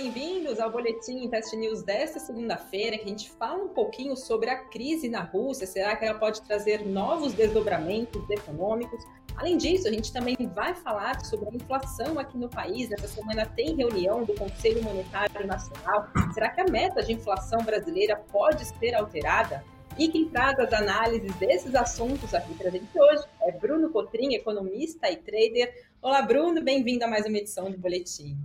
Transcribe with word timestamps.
bem-vindos 0.00 0.60
ao 0.60 0.70
Boletim 0.70 1.24
Invest 1.24 1.56
News 1.56 1.82
desta 1.82 2.20
segunda-feira, 2.20 2.96
que 2.96 3.02
a 3.02 3.08
gente 3.08 3.28
fala 3.32 3.64
um 3.64 3.68
pouquinho 3.70 4.16
sobre 4.16 4.48
a 4.48 4.56
crise 4.56 5.08
na 5.08 5.22
Rússia. 5.22 5.66
Será 5.66 5.96
que 5.96 6.04
ela 6.04 6.16
pode 6.16 6.40
trazer 6.42 6.86
novos 6.86 7.32
desdobramentos 7.32 8.30
econômicos? 8.30 9.02
Além 9.34 9.56
disso, 9.56 9.88
a 9.88 9.90
gente 9.90 10.12
também 10.12 10.36
vai 10.54 10.72
falar 10.72 11.24
sobre 11.24 11.48
a 11.48 11.52
inflação 11.52 12.16
aqui 12.16 12.38
no 12.38 12.48
país. 12.48 12.92
Essa 12.92 13.08
semana 13.08 13.44
tem 13.44 13.74
reunião 13.74 14.22
do 14.22 14.34
Conselho 14.34 14.84
Monetário 14.84 15.44
Nacional. 15.44 16.06
Será 16.32 16.50
que 16.50 16.60
a 16.60 16.66
meta 16.68 17.02
de 17.02 17.14
inflação 17.14 17.58
brasileira 17.64 18.14
pode 18.30 18.64
ser 18.78 18.94
alterada? 18.94 19.64
E 19.98 20.06
quem 20.06 20.28
traz 20.28 20.56
as 20.60 20.72
análises 20.72 21.34
desses 21.38 21.74
assuntos 21.74 22.32
aqui 22.34 22.54
presente 22.54 22.86
hoje 22.96 23.24
é 23.42 23.50
Bruno 23.50 23.90
Cotrim, 23.90 24.32
economista 24.32 25.10
e 25.10 25.16
trader. 25.16 25.88
Olá, 26.00 26.22
Bruno, 26.22 26.62
bem-vindo 26.62 27.04
a 27.04 27.08
mais 27.08 27.26
uma 27.26 27.36
edição 27.36 27.68
do 27.68 27.76
Boletim. 27.76 28.38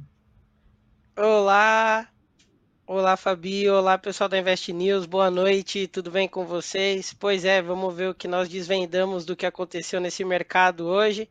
Olá, 1.15 2.09
olá 2.87 3.15
Fabi, 3.15 3.69
olá 3.69 3.99
pessoal 3.99 4.27
da 4.27 4.39
Invest 4.39 4.73
News, 4.73 5.05
boa 5.05 5.29
noite, 5.29 5.87
tudo 5.87 6.09
bem 6.09 6.27
com 6.27 6.43
vocês? 6.43 7.13
Pois 7.13 7.45
é, 7.45 7.61
vamos 7.61 7.93
ver 7.93 8.09
o 8.09 8.15
que 8.15 8.27
nós 8.27 8.49
desvendamos 8.49 9.23
do 9.23 9.35
que 9.35 9.45
aconteceu 9.45 10.01
nesse 10.01 10.25
mercado 10.25 10.87
hoje. 10.87 11.29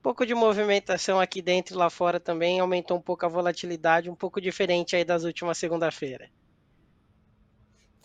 Um 0.00 0.02
pouco 0.02 0.26
de 0.26 0.34
movimentação 0.34 1.20
aqui 1.20 1.40
dentro 1.40 1.76
e 1.76 1.78
lá 1.78 1.88
fora 1.90 2.18
também, 2.18 2.58
aumentou 2.58 2.96
um 2.96 3.00
pouco 3.00 3.24
a 3.24 3.28
volatilidade, 3.28 4.10
um 4.10 4.16
pouco 4.16 4.40
diferente 4.40 4.96
aí 4.96 5.04
das 5.04 5.22
últimas 5.22 5.58
segunda-feira. 5.58 6.28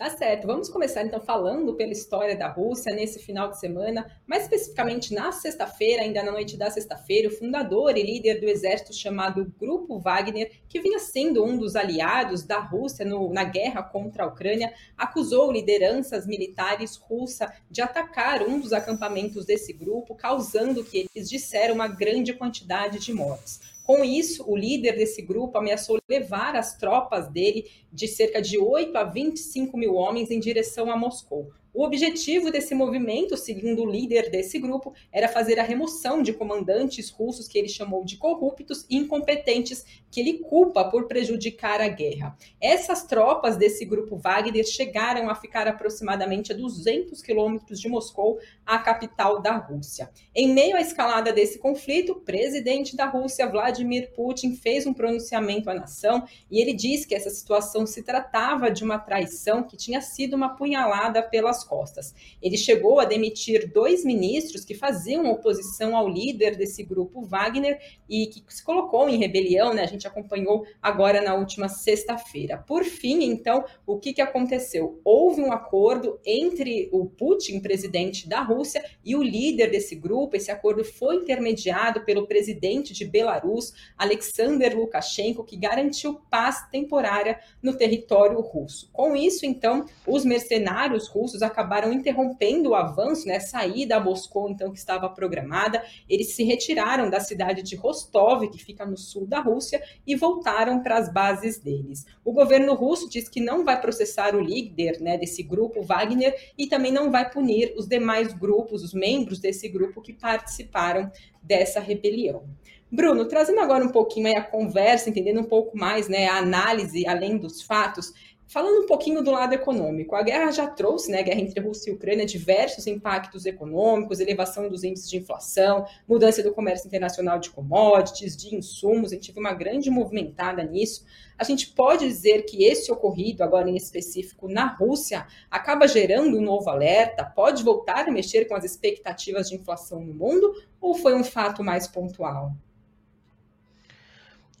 Tá 0.00 0.08
certo. 0.08 0.46
Vamos 0.46 0.70
começar 0.70 1.04
então 1.04 1.20
falando 1.20 1.74
pela 1.74 1.92
história 1.92 2.34
da 2.34 2.48
Rússia 2.48 2.90
nesse 2.94 3.18
final 3.18 3.50
de 3.50 3.60
semana, 3.60 4.10
mais 4.26 4.44
especificamente 4.44 5.12
na 5.12 5.30
sexta-feira, 5.30 6.00
ainda 6.00 6.22
na 6.22 6.32
noite 6.32 6.56
da 6.56 6.70
sexta-feira, 6.70 7.28
o 7.28 7.30
fundador 7.30 7.94
e 7.94 8.02
líder 8.02 8.40
do 8.40 8.48
exército 8.48 8.94
chamado 8.94 9.52
Grupo 9.60 9.98
Wagner, 9.98 10.52
que 10.70 10.80
vinha 10.80 10.98
sendo 10.98 11.44
um 11.44 11.58
dos 11.58 11.76
aliados 11.76 12.44
da 12.44 12.60
Rússia 12.60 13.04
no, 13.04 13.30
na 13.30 13.44
guerra 13.44 13.82
contra 13.82 14.24
a 14.24 14.26
Ucrânia, 14.26 14.72
acusou 14.96 15.52
lideranças 15.52 16.26
militares 16.26 16.96
russas 16.96 17.50
de 17.70 17.82
atacar 17.82 18.42
um 18.42 18.58
dos 18.58 18.72
acampamentos 18.72 19.44
desse 19.44 19.74
grupo, 19.74 20.14
causando 20.14 20.82
que 20.82 21.10
eles 21.14 21.28
disseram 21.28 21.74
uma 21.74 21.88
grande 21.88 22.32
quantidade 22.32 22.98
de 23.00 23.12
mortes. 23.12 23.60
Com 23.90 24.04
isso, 24.04 24.48
o 24.48 24.56
líder 24.56 24.92
desse 24.92 25.20
grupo 25.20 25.58
ameaçou 25.58 25.98
levar 26.08 26.54
as 26.54 26.78
tropas 26.78 27.26
dele 27.26 27.68
de 27.92 28.06
cerca 28.06 28.40
de 28.40 28.56
8 28.56 28.96
a 28.96 29.02
25 29.02 29.76
mil 29.76 29.96
homens 29.96 30.30
em 30.30 30.38
direção 30.38 30.92
a 30.92 30.96
Moscou. 30.96 31.50
O 31.72 31.84
objetivo 31.84 32.50
desse 32.50 32.74
movimento, 32.74 33.36
segundo 33.36 33.82
o 33.82 33.90
líder 33.90 34.28
desse 34.28 34.58
grupo, 34.58 34.92
era 35.12 35.28
fazer 35.28 35.58
a 35.60 35.62
remoção 35.62 36.20
de 36.20 36.32
comandantes 36.32 37.10
russos 37.10 37.46
que 37.46 37.56
ele 37.56 37.68
chamou 37.68 38.04
de 38.04 38.16
corruptos 38.16 38.84
e 38.90 38.96
incompetentes, 38.96 39.84
que 40.10 40.20
ele 40.20 40.38
culpa 40.38 40.84
por 40.84 41.06
prejudicar 41.06 41.80
a 41.80 41.86
guerra. 41.86 42.36
Essas 42.60 43.04
tropas 43.04 43.56
desse 43.56 43.84
grupo 43.84 44.16
Wagner 44.16 44.66
chegaram 44.66 45.30
a 45.30 45.34
ficar 45.36 45.68
aproximadamente 45.68 46.52
a 46.52 46.56
200 46.56 47.22
quilômetros 47.22 47.80
de 47.80 47.88
Moscou, 47.88 48.40
a 48.66 48.78
capital 48.78 49.40
da 49.40 49.56
Rússia. 49.56 50.10
Em 50.34 50.52
meio 50.52 50.76
à 50.76 50.80
escalada 50.80 51.32
desse 51.32 51.58
conflito, 51.58 52.12
o 52.12 52.20
presidente 52.20 52.96
da 52.96 53.06
Rússia, 53.06 53.48
Vladimir 53.48 54.10
Putin, 54.12 54.56
fez 54.56 54.86
um 54.86 54.92
pronunciamento 54.92 55.70
à 55.70 55.74
nação 55.74 56.24
e 56.50 56.60
ele 56.60 56.72
disse 56.72 57.06
que 57.06 57.14
essa 57.14 57.30
situação 57.30 57.86
se 57.86 58.02
tratava 58.02 58.70
de 58.70 58.82
uma 58.82 58.98
traição 58.98 59.62
que 59.62 59.76
tinha 59.76 60.00
sido 60.00 60.34
uma 60.34 60.56
punhalada 60.56 61.22
pelas 61.22 61.59
costas. 61.64 62.14
Ele 62.42 62.56
chegou 62.56 63.00
a 63.00 63.04
demitir 63.04 63.72
dois 63.72 64.04
ministros 64.04 64.64
que 64.64 64.74
faziam 64.74 65.30
oposição 65.30 65.96
ao 65.96 66.08
líder 66.08 66.56
desse 66.56 66.82
grupo, 66.82 67.22
Wagner, 67.22 67.78
e 68.08 68.26
que 68.26 68.42
se 68.48 68.64
colocou 68.64 69.08
em 69.08 69.16
rebelião, 69.16 69.72
né? 69.72 69.82
A 69.82 69.86
gente 69.86 70.06
acompanhou 70.06 70.64
agora 70.82 71.20
na 71.20 71.34
última 71.34 71.68
sexta-feira. 71.68 72.58
Por 72.58 72.84
fim, 72.84 73.24
então, 73.24 73.64
o 73.86 73.98
que, 73.98 74.12
que 74.12 74.20
aconteceu? 74.20 75.00
Houve 75.04 75.40
um 75.40 75.52
acordo 75.52 76.18
entre 76.24 76.88
o 76.92 77.06
Putin, 77.06 77.60
presidente 77.60 78.28
da 78.28 78.42
Rússia, 78.42 78.84
e 79.04 79.14
o 79.14 79.22
líder 79.22 79.70
desse 79.70 79.94
grupo. 79.94 80.36
Esse 80.36 80.50
acordo 80.50 80.84
foi 80.84 81.16
intermediado 81.16 82.04
pelo 82.04 82.26
presidente 82.26 82.92
de 82.92 83.04
Belarus, 83.04 83.72
Alexander 83.96 84.76
Lukashenko, 84.76 85.44
que 85.44 85.56
garantiu 85.56 86.20
paz 86.30 86.68
temporária 86.70 87.38
no 87.62 87.76
território 87.76 88.40
russo. 88.40 88.90
Com 88.92 89.16
isso, 89.16 89.46
então, 89.46 89.84
os 90.06 90.24
mercenários 90.24 91.08
russos 91.08 91.42
acabaram 91.50 91.92
interrompendo 91.92 92.70
o 92.70 92.74
avanço, 92.74 93.26
né, 93.26 93.38
saída 93.40 93.96
a 93.96 94.00
Moscou, 94.00 94.48
então, 94.48 94.72
que 94.72 94.78
estava 94.78 95.08
programada. 95.08 95.82
Eles 96.08 96.34
se 96.34 96.42
retiraram 96.44 97.10
da 97.10 97.20
cidade 97.20 97.62
de 97.62 97.76
Rostov, 97.76 98.48
que 98.48 98.58
fica 98.58 98.86
no 98.86 98.96
sul 98.96 99.26
da 99.26 99.40
Rússia, 99.40 99.82
e 100.06 100.16
voltaram 100.16 100.82
para 100.82 100.96
as 100.96 101.12
bases 101.12 101.58
deles. 101.58 102.06
O 102.24 102.32
governo 102.32 102.74
russo 102.74 103.08
diz 103.08 103.28
que 103.28 103.40
não 103.40 103.64
vai 103.64 103.80
processar 103.80 104.34
o 104.34 104.40
líder 104.40 105.00
né, 105.00 105.18
desse 105.18 105.42
grupo, 105.42 105.82
Wagner, 105.82 106.34
e 106.56 106.66
também 106.66 106.92
não 106.92 107.10
vai 107.10 107.30
punir 107.30 107.74
os 107.76 107.86
demais 107.86 108.32
grupos, 108.32 108.82
os 108.82 108.94
membros 108.94 109.38
desse 109.38 109.68
grupo 109.68 110.00
que 110.00 110.12
participaram 110.12 111.10
dessa 111.42 111.80
rebelião. 111.80 112.44
Bruno, 112.92 113.24
trazendo 113.26 113.60
agora 113.60 113.84
um 113.84 113.92
pouquinho 113.92 114.36
a 114.36 114.42
conversa, 114.42 115.08
entendendo 115.08 115.40
um 115.40 115.44
pouco 115.44 115.78
mais 115.78 116.08
né, 116.08 116.26
a 116.26 116.38
análise 116.38 117.06
além 117.06 117.38
dos 117.38 117.62
fatos, 117.62 118.12
Falando 118.50 118.82
um 118.82 118.86
pouquinho 118.86 119.22
do 119.22 119.30
lado 119.30 119.52
econômico, 119.52 120.16
a 120.16 120.24
guerra 120.24 120.50
já 120.50 120.66
trouxe, 120.66 121.08
né, 121.08 121.20
a 121.20 121.22
guerra 121.22 121.40
entre 121.40 121.60
Rússia 121.60 121.88
e 121.88 121.94
Ucrânia, 121.94 122.26
diversos 122.26 122.84
impactos 122.88 123.46
econômicos, 123.46 124.18
elevação 124.18 124.68
dos 124.68 124.82
índices 124.82 125.08
de 125.08 125.18
inflação, 125.18 125.86
mudança 126.08 126.42
do 126.42 126.52
comércio 126.52 126.88
internacional 126.88 127.38
de 127.38 127.48
commodities, 127.48 128.36
de 128.36 128.52
insumos, 128.56 129.12
a 129.12 129.14
gente 129.14 129.30
viu 129.30 129.40
uma 129.40 129.54
grande 129.54 129.88
movimentada 129.88 130.64
nisso. 130.64 131.06
A 131.38 131.44
gente 131.44 131.68
pode 131.68 132.08
dizer 132.08 132.42
que 132.42 132.64
esse 132.64 132.90
ocorrido, 132.90 133.44
agora 133.44 133.70
em 133.70 133.76
específico 133.76 134.48
na 134.48 134.66
Rússia, 134.66 135.28
acaba 135.48 135.86
gerando 135.86 136.36
um 136.36 136.42
novo 136.42 136.68
alerta, 136.70 137.24
pode 137.24 137.62
voltar 137.62 138.08
a 138.08 138.10
mexer 138.10 138.46
com 138.46 138.56
as 138.56 138.64
expectativas 138.64 139.48
de 139.48 139.54
inflação 139.54 140.00
no 140.00 140.12
mundo, 140.12 140.52
ou 140.80 140.96
foi 140.96 141.14
um 141.14 141.22
fato 141.22 141.62
mais 141.62 141.86
pontual? 141.86 142.50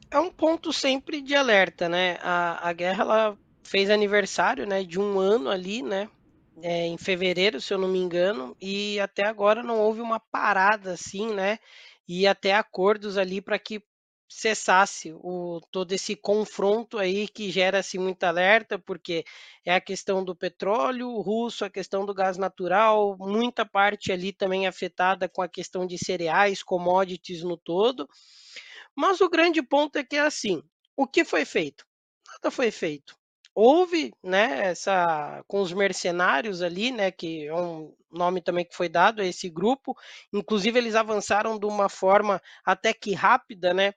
É 0.08 0.20
um 0.20 0.30
ponto 0.30 0.72
sempre 0.72 1.20
de 1.20 1.34
alerta, 1.34 1.88
né? 1.88 2.18
A, 2.22 2.68
a 2.68 2.72
guerra 2.72 3.02
ela 3.02 3.38
fez 3.70 3.88
aniversário, 3.88 4.66
né, 4.66 4.82
de 4.82 4.98
um 4.98 5.20
ano 5.20 5.48
ali, 5.48 5.80
né, 5.80 6.10
é, 6.60 6.88
em 6.88 6.98
fevereiro, 6.98 7.60
se 7.60 7.72
eu 7.72 7.78
não 7.78 7.86
me 7.86 8.00
engano, 8.00 8.56
e 8.60 8.98
até 8.98 9.24
agora 9.24 9.62
não 9.62 9.78
houve 9.78 10.00
uma 10.00 10.18
parada 10.18 10.94
assim, 10.94 11.32
né, 11.32 11.56
e 12.06 12.26
até 12.26 12.52
acordos 12.52 13.16
ali 13.16 13.40
para 13.40 13.60
que 13.60 13.80
cessasse 14.28 15.12
o, 15.14 15.60
todo 15.70 15.92
esse 15.92 16.16
confronto 16.16 16.98
aí 16.98 17.28
que 17.28 17.48
gera 17.48 17.78
assim 17.78 17.98
muita 17.98 18.26
alerta, 18.26 18.76
porque 18.76 19.24
é 19.64 19.72
a 19.72 19.80
questão 19.80 20.24
do 20.24 20.34
petróleo 20.34 21.20
russo, 21.20 21.64
a 21.64 21.70
questão 21.70 22.04
do 22.04 22.12
gás 22.12 22.36
natural, 22.36 23.16
muita 23.20 23.64
parte 23.64 24.10
ali 24.10 24.32
também 24.32 24.66
afetada 24.66 25.28
com 25.28 25.42
a 25.42 25.48
questão 25.48 25.86
de 25.86 25.96
cereais, 25.96 26.62
commodities 26.62 27.42
no 27.42 27.56
todo. 27.56 28.08
Mas 28.96 29.20
o 29.20 29.28
grande 29.28 29.62
ponto 29.62 29.96
é 29.96 30.04
que 30.04 30.16
é 30.16 30.20
assim, 30.20 30.62
o 30.96 31.06
que 31.06 31.24
foi 31.24 31.44
feito? 31.44 31.84
Nada 32.26 32.52
foi 32.52 32.70
feito 32.70 33.19
houve, 33.54 34.12
né, 34.22 34.68
essa 34.70 35.42
com 35.46 35.60
os 35.60 35.72
mercenários 35.72 36.62
ali, 36.62 36.90
né, 36.92 37.10
que 37.10 37.46
é 37.46 37.54
um 37.54 37.94
nome 38.10 38.40
também 38.42 38.64
que 38.64 38.74
foi 38.76 38.88
dado 38.88 39.22
a 39.22 39.26
esse 39.26 39.48
grupo. 39.50 39.96
Inclusive 40.32 40.78
eles 40.78 40.94
avançaram 40.94 41.58
de 41.58 41.66
uma 41.66 41.88
forma 41.88 42.40
até 42.64 42.92
que 42.94 43.12
rápida, 43.14 43.74
né, 43.74 43.92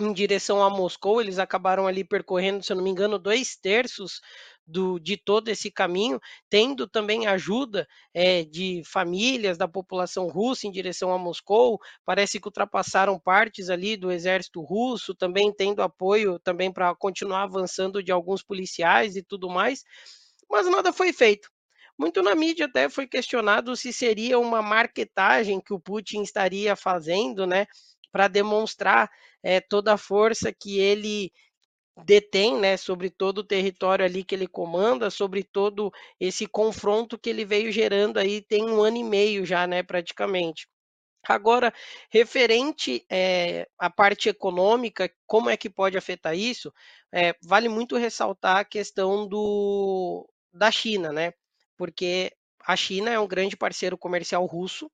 em 0.00 0.12
direção 0.12 0.62
a 0.62 0.70
Moscou. 0.70 1.20
Eles 1.20 1.38
acabaram 1.38 1.86
ali 1.86 2.04
percorrendo, 2.04 2.62
se 2.64 2.72
eu 2.72 2.76
não 2.76 2.84
me 2.84 2.90
engano, 2.90 3.18
dois 3.18 3.56
terços 3.56 4.20
do, 4.66 4.98
de 4.98 5.16
todo 5.16 5.48
esse 5.48 5.70
caminho, 5.70 6.20
tendo 6.50 6.88
também 6.88 7.26
ajuda 7.26 7.86
é, 8.12 8.44
de 8.44 8.82
famílias 8.84 9.56
da 9.56 9.68
população 9.68 10.26
russa 10.28 10.66
em 10.66 10.72
direção 10.72 11.12
a 11.12 11.18
Moscou. 11.18 11.78
Parece 12.04 12.40
que 12.40 12.48
ultrapassaram 12.48 13.18
partes 13.18 13.70
ali 13.70 13.96
do 13.96 14.10
exército 14.10 14.60
russo, 14.62 15.14
também 15.14 15.52
tendo 15.52 15.82
apoio 15.82 16.38
também 16.38 16.72
para 16.72 16.94
continuar 16.94 17.42
avançando 17.42 18.02
de 18.02 18.10
alguns 18.10 18.42
policiais 18.42 19.16
e 19.16 19.22
tudo 19.22 19.48
mais. 19.48 19.84
Mas 20.50 20.66
nada 20.66 20.92
foi 20.92 21.12
feito. 21.12 21.48
Muito 21.98 22.22
na 22.22 22.34
mídia 22.34 22.66
até 22.66 22.88
foi 22.90 23.06
questionado 23.06 23.74
se 23.74 23.92
seria 23.92 24.38
uma 24.38 24.60
marketagem 24.60 25.60
que 25.60 25.72
o 25.72 25.80
Putin 25.80 26.22
estaria 26.22 26.76
fazendo, 26.76 27.46
né, 27.46 27.66
para 28.12 28.28
demonstrar 28.28 29.10
é, 29.42 29.60
toda 29.60 29.94
a 29.94 29.98
força 29.98 30.52
que 30.52 30.78
ele 30.78 31.32
detém, 32.04 32.58
né, 32.58 32.76
sobre 32.76 33.10
todo 33.10 33.38
o 33.38 33.44
território 33.44 34.04
ali 34.04 34.22
que 34.24 34.34
ele 34.34 34.46
comanda, 34.46 35.10
sobre 35.10 35.42
todo 35.42 35.90
esse 36.20 36.46
confronto 36.46 37.18
que 37.18 37.30
ele 37.30 37.44
veio 37.44 37.72
gerando 37.72 38.18
aí 38.18 38.42
tem 38.42 38.64
um 38.64 38.82
ano 38.82 38.98
e 38.98 39.04
meio 39.04 39.46
já, 39.46 39.66
né, 39.66 39.82
praticamente. 39.82 40.68
Agora, 41.28 41.72
referente 42.10 43.04
é, 43.10 43.68
à 43.78 43.90
parte 43.90 44.28
econômica, 44.28 45.10
como 45.26 45.50
é 45.50 45.56
que 45.56 45.68
pode 45.68 45.98
afetar 45.98 46.36
isso? 46.36 46.72
É, 47.12 47.34
vale 47.42 47.68
muito 47.68 47.96
ressaltar 47.96 48.58
a 48.58 48.64
questão 48.64 49.26
do, 49.26 50.28
da 50.52 50.70
China, 50.70 51.12
né? 51.12 51.32
Porque 51.76 52.32
a 52.64 52.76
China 52.76 53.10
é 53.10 53.18
um 53.18 53.26
grande 53.26 53.56
parceiro 53.56 53.98
comercial 53.98 54.44
russo, 54.46 54.90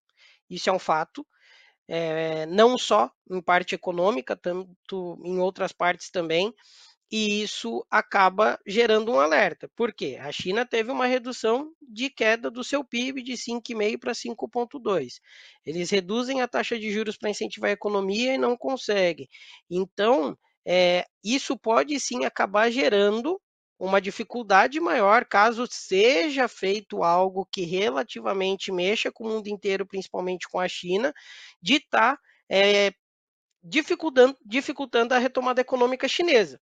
isso 0.49 0.71
é 0.71 0.73
um 0.73 0.79
fato 0.79 1.27
é, 1.89 2.47
não 2.47 2.79
só 2.79 3.11
em 3.31 3.41
parte 3.41 3.75
econômica, 3.75 4.37
tanto 4.37 5.19
em 5.25 5.39
outras 5.39 5.73
partes 5.73 6.11
também. 6.11 6.55
E 7.13 7.43
isso 7.43 7.87
acaba 7.91 8.59
gerando 8.67 9.13
um 9.13 9.21
alerta. 9.21 9.71
Por 9.77 9.93
quê? 9.93 10.19
A 10.19 10.33
China 10.33 10.65
teve 10.65 10.91
uma 10.91 11.05
redução 11.05 11.71
de 11.83 12.09
queda 12.09 12.51
do 12.51 12.65
seu 12.65 12.83
PIB 12.83 13.23
de 13.23 13.35
5,5 13.35 13.99
para 14.01 14.13
5,2. 14.13 15.21
Eles 15.67 15.91
reduzem 15.91 16.41
a 16.41 16.49
taxa 16.49 16.79
de 16.79 16.91
juros 16.91 17.19
para 17.19 17.29
incentivar 17.29 17.69
a 17.69 17.75
economia 17.75 18.35
e 18.35 18.39
não 18.39 18.57
conseguem. 18.57 19.29
Então, 19.71 20.35
é, 20.67 21.05
isso 21.23 21.55
pode 21.55 22.01
sim 22.01 22.25
acabar 22.25 22.71
gerando 22.71 23.39
uma 23.79 24.01
dificuldade 24.01 24.81
maior 24.81 25.27
caso 25.27 25.67
seja 25.69 26.49
feito 26.49 27.03
algo 27.03 27.45
que 27.45 27.65
relativamente 27.65 28.73
mexa 28.73 29.13
com 29.13 29.25
o 29.25 29.29
mundo 29.29 29.49
inteiro, 29.49 29.85
principalmente 29.85 30.49
com 30.49 30.59
a 30.59 30.69
China, 30.69 31.13
de 31.61 31.75
estar 31.75 32.17
tá, 32.17 32.23
é, 32.49 32.93
dificultando, 33.63 34.37
dificultando 34.47 35.15
a 35.15 35.19
retomada 35.19 35.61
econômica 35.61 36.09
chinesa. 36.09 36.59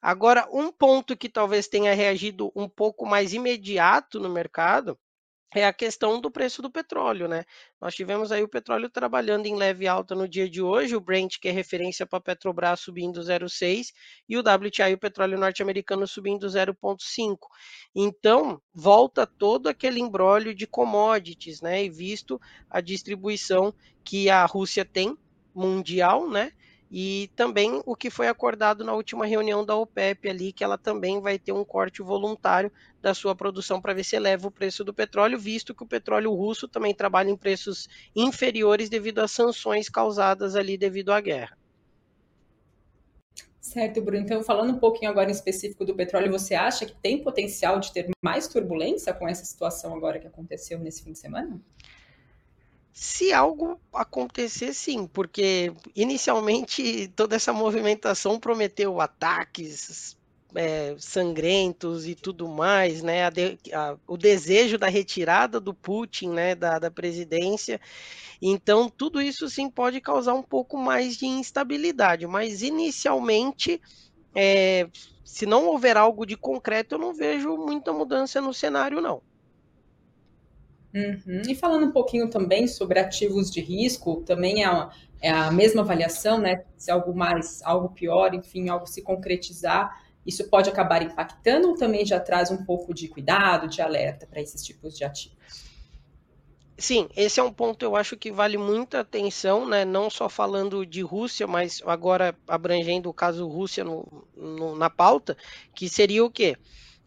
Agora, 0.00 0.48
um 0.52 0.70
ponto 0.72 1.16
que 1.16 1.28
talvez 1.28 1.68
tenha 1.68 1.94
reagido 1.94 2.52
um 2.54 2.68
pouco 2.68 3.06
mais 3.06 3.32
imediato 3.32 4.20
no 4.20 4.28
mercado 4.28 4.98
é 5.54 5.64
a 5.64 5.72
questão 5.72 6.20
do 6.20 6.30
preço 6.30 6.60
do 6.60 6.70
petróleo, 6.70 7.28
né? 7.28 7.44
Nós 7.80 7.94
tivemos 7.94 8.32
aí 8.32 8.42
o 8.42 8.48
petróleo 8.48 8.90
trabalhando 8.90 9.46
em 9.46 9.54
leve 9.54 9.86
alta 9.86 10.14
no 10.14 10.28
dia 10.28 10.50
de 10.50 10.60
hoje, 10.60 10.96
o 10.96 11.00
Brent, 11.00 11.38
que 11.40 11.48
é 11.48 11.52
referência 11.52 12.04
para 12.04 12.18
a 12.18 12.22
Petrobras, 12.22 12.80
subindo 12.80 13.20
0,6 13.20 13.92
e 14.28 14.36
o 14.36 14.40
WTI, 14.40 14.94
o 14.94 14.98
petróleo 14.98 15.38
norte-americano, 15.38 16.08
subindo 16.08 16.48
0,5. 16.48 17.48
Então, 17.94 18.60
volta 18.74 19.26
todo 19.26 19.68
aquele 19.68 20.00
embrólio 20.00 20.54
de 20.54 20.66
commodities, 20.66 21.60
né? 21.60 21.84
E 21.84 21.88
visto 21.88 22.40
a 22.68 22.80
distribuição 22.80 23.72
que 24.04 24.28
a 24.28 24.44
Rússia 24.44 24.84
tem 24.84 25.16
mundial, 25.54 26.28
né? 26.28 26.52
E 26.96 27.28
também 27.34 27.82
o 27.84 27.96
que 27.96 28.08
foi 28.08 28.28
acordado 28.28 28.84
na 28.84 28.92
última 28.92 29.26
reunião 29.26 29.66
da 29.66 29.74
OPEP 29.74 30.28
ali, 30.28 30.52
que 30.52 30.62
ela 30.62 30.78
também 30.78 31.20
vai 31.20 31.40
ter 31.40 31.50
um 31.50 31.64
corte 31.64 32.00
voluntário 32.00 32.70
da 33.02 33.12
sua 33.12 33.34
produção 33.34 33.82
para 33.82 33.92
ver 33.92 34.04
se 34.04 34.14
eleva 34.14 34.46
o 34.46 34.50
preço 34.52 34.84
do 34.84 34.94
petróleo, 34.94 35.36
visto 35.36 35.74
que 35.74 35.82
o 35.82 35.88
petróleo 35.88 36.32
russo 36.32 36.68
também 36.68 36.94
trabalha 36.94 37.30
em 37.30 37.36
preços 37.36 37.88
inferiores 38.14 38.88
devido 38.88 39.18
às 39.18 39.32
sanções 39.32 39.88
causadas 39.88 40.54
ali 40.54 40.78
devido 40.78 41.10
à 41.10 41.20
guerra. 41.20 41.58
Certo, 43.60 44.00
Bruno. 44.00 44.22
Então, 44.22 44.44
falando 44.44 44.74
um 44.74 44.78
pouquinho 44.78 45.10
agora 45.10 45.28
em 45.28 45.32
específico 45.32 45.84
do 45.84 45.96
petróleo, 45.96 46.30
você 46.30 46.54
acha 46.54 46.86
que 46.86 46.94
tem 46.94 47.20
potencial 47.24 47.80
de 47.80 47.92
ter 47.92 48.08
mais 48.24 48.46
turbulência 48.46 49.12
com 49.12 49.26
essa 49.26 49.44
situação 49.44 49.96
agora 49.96 50.20
que 50.20 50.28
aconteceu 50.28 50.78
nesse 50.78 51.02
fim 51.02 51.10
de 51.10 51.18
semana? 51.18 51.60
Se 52.96 53.32
algo 53.32 53.80
acontecer, 53.92 54.72
sim, 54.72 55.04
porque 55.08 55.72
inicialmente 55.96 57.08
toda 57.16 57.34
essa 57.34 57.52
movimentação 57.52 58.38
prometeu 58.38 59.00
ataques 59.00 60.16
é, 60.54 60.94
sangrentos 60.96 62.06
e 62.06 62.14
tudo 62.14 62.46
mais, 62.46 63.02
né? 63.02 63.24
A 63.24 63.30
de, 63.30 63.58
a, 63.72 63.96
o 64.06 64.16
desejo 64.16 64.78
da 64.78 64.86
retirada 64.86 65.58
do 65.58 65.74
Putin, 65.74 66.28
né, 66.30 66.54
da, 66.54 66.78
da 66.78 66.88
presidência. 66.88 67.80
Então, 68.40 68.88
tudo 68.88 69.20
isso 69.20 69.48
sim 69.50 69.68
pode 69.68 70.00
causar 70.00 70.34
um 70.34 70.42
pouco 70.42 70.78
mais 70.78 71.16
de 71.16 71.26
instabilidade, 71.26 72.28
mas 72.28 72.62
inicialmente, 72.62 73.80
é, 74.36 74.88
se 75.24 75.46
não 75.46 75.66
houver 75.66 75.96
algo 75.96 76.24
de 76.24 76.36
concreto, 76.36 76.94
eu 76.94 76.98
não 77.00 77.12
vejo 77.12 77.56
muita 77.56 77.92
mudança 77.92 78.40
no 78.40 78.54
cenário, 78.54 79.00
não. 79.00 79.20
Uhum. 80.94 81.42
E 81.48 81.54
falando 81.56 81.86
um 81.86 81.90
pouquinho 81.90 82.30
também 82.30 82.68
sobre 82.68 83.00
ativos 83.00 83.50
de 83.50 83.60
risco, 83.60 84.22
também 84.22 84.62
é, 84.62 84.70
uma, 84.70 84.92
é 85.20 85.30
a 85.30 85.50
mesma 85.50 85.82
avaliação, 85.82 86.38
né? 86.38 86.62
Se 86.76 86.90
algo 86.90 87.12
mais, 87.12 87.60
algo 87.64 87.88
pior, 87.88 88.32
enfim, 88.32 88.68
algo 88.68 88.86
se 88.86 89.02
concretizar, 89.02 90.00
isso 90.24 90.48
pode 90.48 90.70
acabar 90.70 91.02
impactando 91.02 91.68
ou 91.68 91.74
também 91.74 92.06
já 92.06 92.20
traz 92.20 92.50
um 92.50 92.64
pouco 92.64 92.94
de 92.94 93.08
cuidado, 93.08 93.68
de 93.68 93.82
alerta 93.82 94.26
para 94.26 94.40
esses 94.40 94.62
tipos 94.62 94.96
de 94.96 95.04
ativos? 95.04 95.64
Sim, 96.76 97.08
esse 97.16 97.38
é 97.38 97.42
um 97.42 97.52
ponto 97.52 97.84
eu 97.84 97.94
acho 97.94 98.16
que 98.16 98.32
vale 98.32 98.56
muita 98.56 99.00
atenção, 99.00 99.68
né? 99.68 99.84
Não 99.84 100.08
só 100.08 100.28
falando 100.28 100.86
de 100.86 101.02
Rússia, 101.02 101.46
mas 101.46 101.82
agora 101.86 102.36
abrangendo 102.48 103.08
o 103.08 103.14
caso 103.14 103.46
Rússia 103.48 103.84
no, 103.84 104.26
no, 104.36 104.76
na 104.76 104.90
pauta, 104.90 105.36
que 105.74 105.88
seria 105.88 106.24
o 106.24 106.30
quê? 106.30 106.56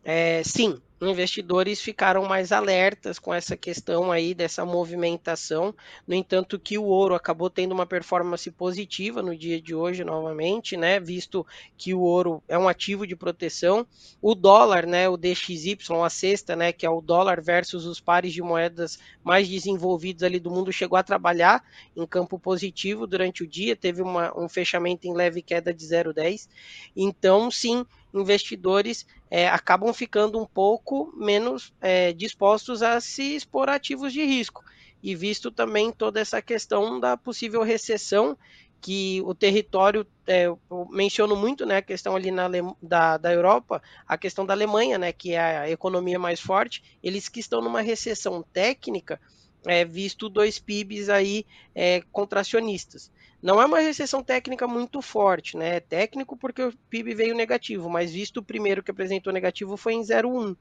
É, 0.04 0.42
sim, 0.44 0.82
investidores 1.02 1.82
ficaram 1.82 2.24
mais 2.26 2.54
alertas 2.54 3.20
com 3.20 3.34
essa 3.34 3.58
questão 3.58 4.10
aí 4.10 4.34
dessa 4.34 4.66
movimentação. 4.66 5.76
No 6.08 6.16
entanto, 6.16 6.58
que 6.58 6.78
o 6.78 6.86
ouro 6.86 7.14
acabou 7.14 7.50
tendo 7.50 7.74
uma 7.74 7.86
performance 7.86 8.50
positiva 8.50 9.22
no 9.22 9.38
dia 9.38 9.62
de 9.62 9.76
hoje 9.76 10.06
novamente, 10.06 10.78
né? 10.78 10.98
Visto 10.98 11.46
que 11.78 11.94
o 11.94 12.00
ouro 12.00 12.42
é 12.48 12.58
um 12.58 12.70
ativo 12.70 13.06
de 13.06 13.18
proteção. 13.18 13.86
O 14.22 14.34
dólar, 14.34 14.88
né? 14.88 15.10
O 15.10 15.18
DXY, 15.18 15.78
a 16.04 16.10
sexta, 16.10 16.56
né? 16.56 16.72
Que 16.72 16.86
é 16.86 16.90
o 16.90 17.02
dólar 17.02 17.42
versus 17.42 17.86
os 17.86 18.00
pares 18.00 18.32
de 18.34 18.42
moedas 18.42 18.98
mais 19.22 19.48
desenvolvidos 19.50 20.24
ali 20.24 20.40
do 20.40 20.50
mundo, 20.50 20.72
chegou 20.72 20.98
a 20.98 21.04
trabalhar 21.04 21.62
em 21.96 22.08
campo 22.08 22.40
positivo 22.40 23.06
durante 23.06 23.44
o 23.44 23.48
dia. 23.48 23.76
Teve 23.76 24.02
uma, 24.02 24.34
um 24.40 24.48
fechamento 24.48 25.06
em 25.06 25.14
leve 25.14 25.42
queda 25.42 25.74
de 25.74 25.86
0,10. 25.86 26.48
Então, 26.96 27.52
sim, 27.52 27.86
investidores 28.14 29.06
é, 29.30 29.48
acabam 29.48 29.94
ficando 29.94 30.40
um 30.40 30.46
pouco 30.46 31.14
menos 31.16 31.74
é, 31.82 32.14
dispostos 32.14 32.82
a 32.82 33.00
se 33.00 33.36
expor 33.36 33.70
a 33.70 33.76
ativos 33.76 34.14
de 34.14 34.24
risco. 34.24 34.64
E 35.04 35.16
visto 35.16 35.52
também 35.52 35.92
toda 35.92 36.20
essa 36.20 36.42
questão 36.42 37.00
da 37.00 37.16
possível 37.16 37.62
recessão, 37.64 38.38
que 38.82 39.22
o 39.26 39.34
território, 39.34 40.06
é, 40.26 40.46
eu 40.46 40.60
menciono 40.90 41.36
muito 41.36 41.66
né, 41.66 41.78
a 41.78 41.82
questão 41.82 42.16
ali 42.16 42.32
na, 42.32 42.48
da, 42.82 43.18
da 43.18 43.34
Europa, 43.34 43.82
a 44.08 44.18
questão 44.18 44.46
da 44.46 44.54
Alemanha, 44.54 44.98
né, 44.98 45.12
que 45.12 45.34
é 45.34 45.40
a 45.40 45.70
economia 45.70 46.20
mais 46.20 46.40
forte, 46.40 46.84
eles 47.02 47.28
que 47.28 47.40
estão 47.40 47.62
numa 47.62 47.82
recessão 47.82 48.44
técnica, 48.54 49.20
é, 49.66 49.84
visto 49.84 50.30
dois 50.30 50.60
PIBs 50.60 51.10
aí 51.10 51.46
é, 51.74 52.02
contracionistas. 52.12 53.12
Não 53.48 53.62
é 53.62 53.66
uma 53.66 53.80
recessão 53.80 54.22
técnica 54.22 54.68
muito 54.68 55.02
forte, 55.02 55.56
né? 55.56 55.78
É 55.78 55.80
técnico 55.80 56.36
porque 56.36 56.62
o 56.62 56.74
PIB 56.90 57.14
veio 57.14 57.34
negativo, 57.34 57.90
mas 57.90 58.12
visto 58.12 58.42
o 58.42 58.44
primeiro 58.44 58.84
que 58.84 58.92
apresentou 58.92 59.32
negativo 59.32 59.78
foi 59.78 59.94
em 59.94 60.02
0,1. 60.02 60.54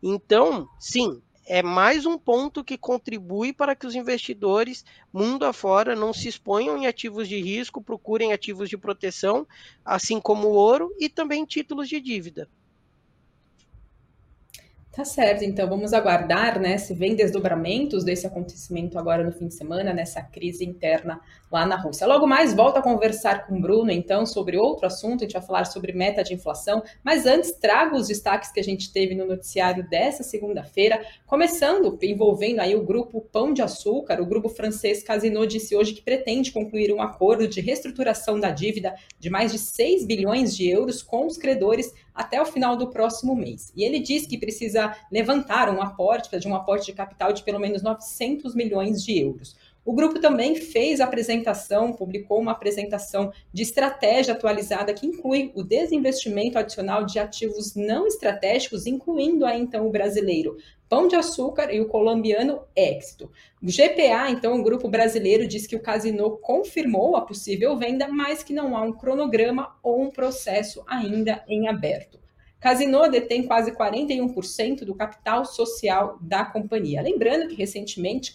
Então, 0.00 0.68
sim, 0.78 1.20
é 1.44 1.64
mais 1.64 2.06
um 2.06 2.16
ponto 2.16 2.62
que 2.62 2.78
contribui 2.78 3.52
para 3.52 3.74
que 3.74 3.88
os 3.88 3.96
investidores, 3.96 4.84
mundo 5.12 5.44
afora, 5.44 5.96
não 5.96 6.12
se 6.12 6.28
exponham 6.28 6.78
em 6.78 6.86
ativos 6.86 7.28
de 7.28 7.40
risco, 7.40 7.82
procurem 7.82 8.32
ativos 8.32 8.70
de 8.70 8.78
proteção, 8.78 9.44
assim 9.84 10.20
como 10.20 10.46
o 10.46 10.52
ouro 10.52 10.94
e 11.00 11.08
também 11.08 11.44
títulos 11.44 11.88
de 11.88 12.00
dívida. 12.00 12.48
Tá 14.94 15.06
certo, 15.06 15.42
então 15.42 15.66
vamos 15.66 15.94
aguardar, 15.94 16.60
né, 16.60 16.76
se 16.76 16.92
vem 16.92 17.16
desdobramentos 17.16 18.04
desse 18.04 18.26
acontecimento 18.26 18.98
agora 18.98 19.24
no 19.24 19.32
fim 19.32 19.48
de 19.48 19.54
semana, 19.54 19.90
nessa 19.90 20.20
crise 20.20 20.66
interna 20.66 21.18
lá 21.50 21.64
na 21.64 21.76
Rússia. 21.76 22.06
Logo 22.06 22.26
mais, 22.26 22.52
volto 22.52 22.76
a 22.76 22.82
conversar 22.82 23.46
com 23.46 23.56
o 23.56 23.60
Bruno, 23.60 23.90
então, 23.90 24.26
sobre 24.26 24.58
outro 24.58 24.86
assunto, 24.86 25.22
a 25.22 25.26
gente 25.26 25.32
vai 25.32 25.40
falar 25.40 25.64
sobre 25.64 25.94
meta 25.94 26.22
de 26.22 26.34
inflação, 26.34 26.82
mas 27.02 27.24
antes 27.24 27.52
trago 27.52 27.96
os 27.96 28.08
destaques 28.08 28.52
que 28.52 28.60
a 28.60 28.62
gente 28.62 28.92
teve 28.92 29.14
no 29.14 29.26
noticiário 29.26 29.88
dessa 29.88 30.22
segunda-feira, 30.22 31.02
começando 31.26 31.98
envolvendo 32.02 32.60
aí 32.60 32.76
o 32.76 32.84
grupo 32.84 33.22
Pão 33.32 33.54
de 33.54 33.62
Açúcar, 33.62 34.20
o 34.20 34.26
grupo 34.26 34.50
francês 34.50 35.02
Casino 35.02 35.46
disse 35.46 35.74
hoje 35.74 35.94
que 35.94 36.02
pretende 36.02 36.52
concluir 36.52 36.92
um 36.92 37.00
acordo 37.00 37.48
de 37.48 37.62
reestruturação 37.62 38.38
da 38.38 38.50
dívida 38.50 38.94
de 39.18 39.30
mais 39.30 39.52
de 39.52 39.58
6 39.58 40.04
bilhões 40.04 40.54
de 40.54 40.68
euros 40.68 41.02
com 41.02 41.26
os 41.26 41.38
credores 41.38 41.94
até 42.14 42.40
o 42.40 42.46
final 42.46 42.76
do 42.76 42.90
próximo 42.90 43.34
mês. 43.34 43.72
E 43.74 43.84
ele 43.84 43.98
diz 43.98 44.26
que 44.26 44.38
precisa 44.38 44.96
levantar 45.10 45.68
um 45.68 45.80
aporte, 45.80 46.38
de 46.38 46.48
um 46.48 46.54
aporte 46.54 46.86
de 46.86 46.92
capital 46.92 47.32
de 47.32 47.42
pelo 47.42 47.58
menos 47.58 47.82
900 47.82 48.54
milhões 48.54 49.02
de 49.02 49.18
euros. 49.18 49.56
O 49.84 49.92
grupo 49.92 50.20
também 50.20 50.54
fez 50.54 51.00
apresentação, 51.00 51.92
publicou 51.92 52.40
uma 52.40 52.52
apresentação 52.52 53.32
de 53.52 53.62
estratégia 53.62 54.32
atualizada 54.32 54.94
que 54.94 55.06
inclui 55.06 55.50
o 55.56 55.64
desinvestimento 55.64 56.56
adicional 56.56 57.04
de 57.04 57.18
ativos 57.18 57.74
não 57.74 58.06
estratégicos, 58.06 58.86
incluindo 58.86 59.44
aí 59.44 59.60
então 59.60 59.86
o 59.86 59.90
brasileiro 59.90 60.56
Pão 60.88 61.08
de 61.08 61.16
Açúcar 61.16 61.72
e 61.72 61.80
o 61.80 61.88
colombiano 61.88 62.62
Éxito. 62.76 63.30
O 63.62 63.66
GPA, 63.66 64.28
então, 64.30 64.60
o 64.60 64.62
grupo 64.62 64.90
brasileiro, 64.90 65.48
diz 65.48 65.66
que 65.66 65.74
o 65.74 65.80
Casino 65.80 66.36
confirmou 66.36 67.16
a 67.16 67.22
possível 67.22 67.76
venda, 67.78 68.06
mas 68.08 68.42
que 68.42 68.52
não 68.52 68.76
há 68.76 68.82
um 68.82 68.92
cronograma 68.92 69.74
ou 69.82 70.02
um 70.02 70.10
processo 70.10 70.84
ainda 70.86 71.42
em 71.48 71.66
aberto. 71.66 72.20
Casino 72.60 73.08
detém 73.10 73.42
quase 73.42 73.72
41% 73.72 74.84
do 74.84 74.94
capital 74.94 75.46
social 75.46 76.18
da 76.20 76.44
companhia. 76.44 77.00
Lembrando 77.00 77.48
que 77.48 77.56
recentemente 77.56 78.30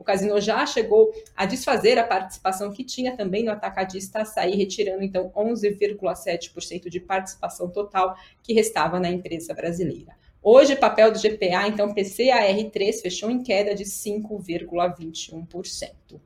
o 0.00 0.04
Casino 0.04 0.40
já 0.40 0.64
chegou 0.64 1.12
a 1.36 1.44
desfazer 1.44 1.98
a 1.98 2.04
participação 2.04 2.72
que 2.72 2.82
tinha 2.82 3.14
também 3.14 3.44
no 3.44 3.50
atacadista 3.50 4.22
açaí, 4.22 4.56
retirando 4.56 5.04
então 5.04 5.30
11,7% 5.36 6.88
de 6.88 6.98
participação 6.98 7.68
total 7.68 8.16
que 8.42 8.54
restava 8.54 8.98
na 8.98 9.10
empresa 9.10 9.52
brasileira. 9.52 10.18
Hoje, 10.42 10.74
papel 10.74 11.12
do 11.12 11.18
GPA, 11.18 11.68
então 11.68 11.94
PCAR3 11.94 13.02
fechou 13.02 13.30
em 13.30 13.42
queda 13.42 13.74
de 13.74 13.84
5,21%. 13.84 16.18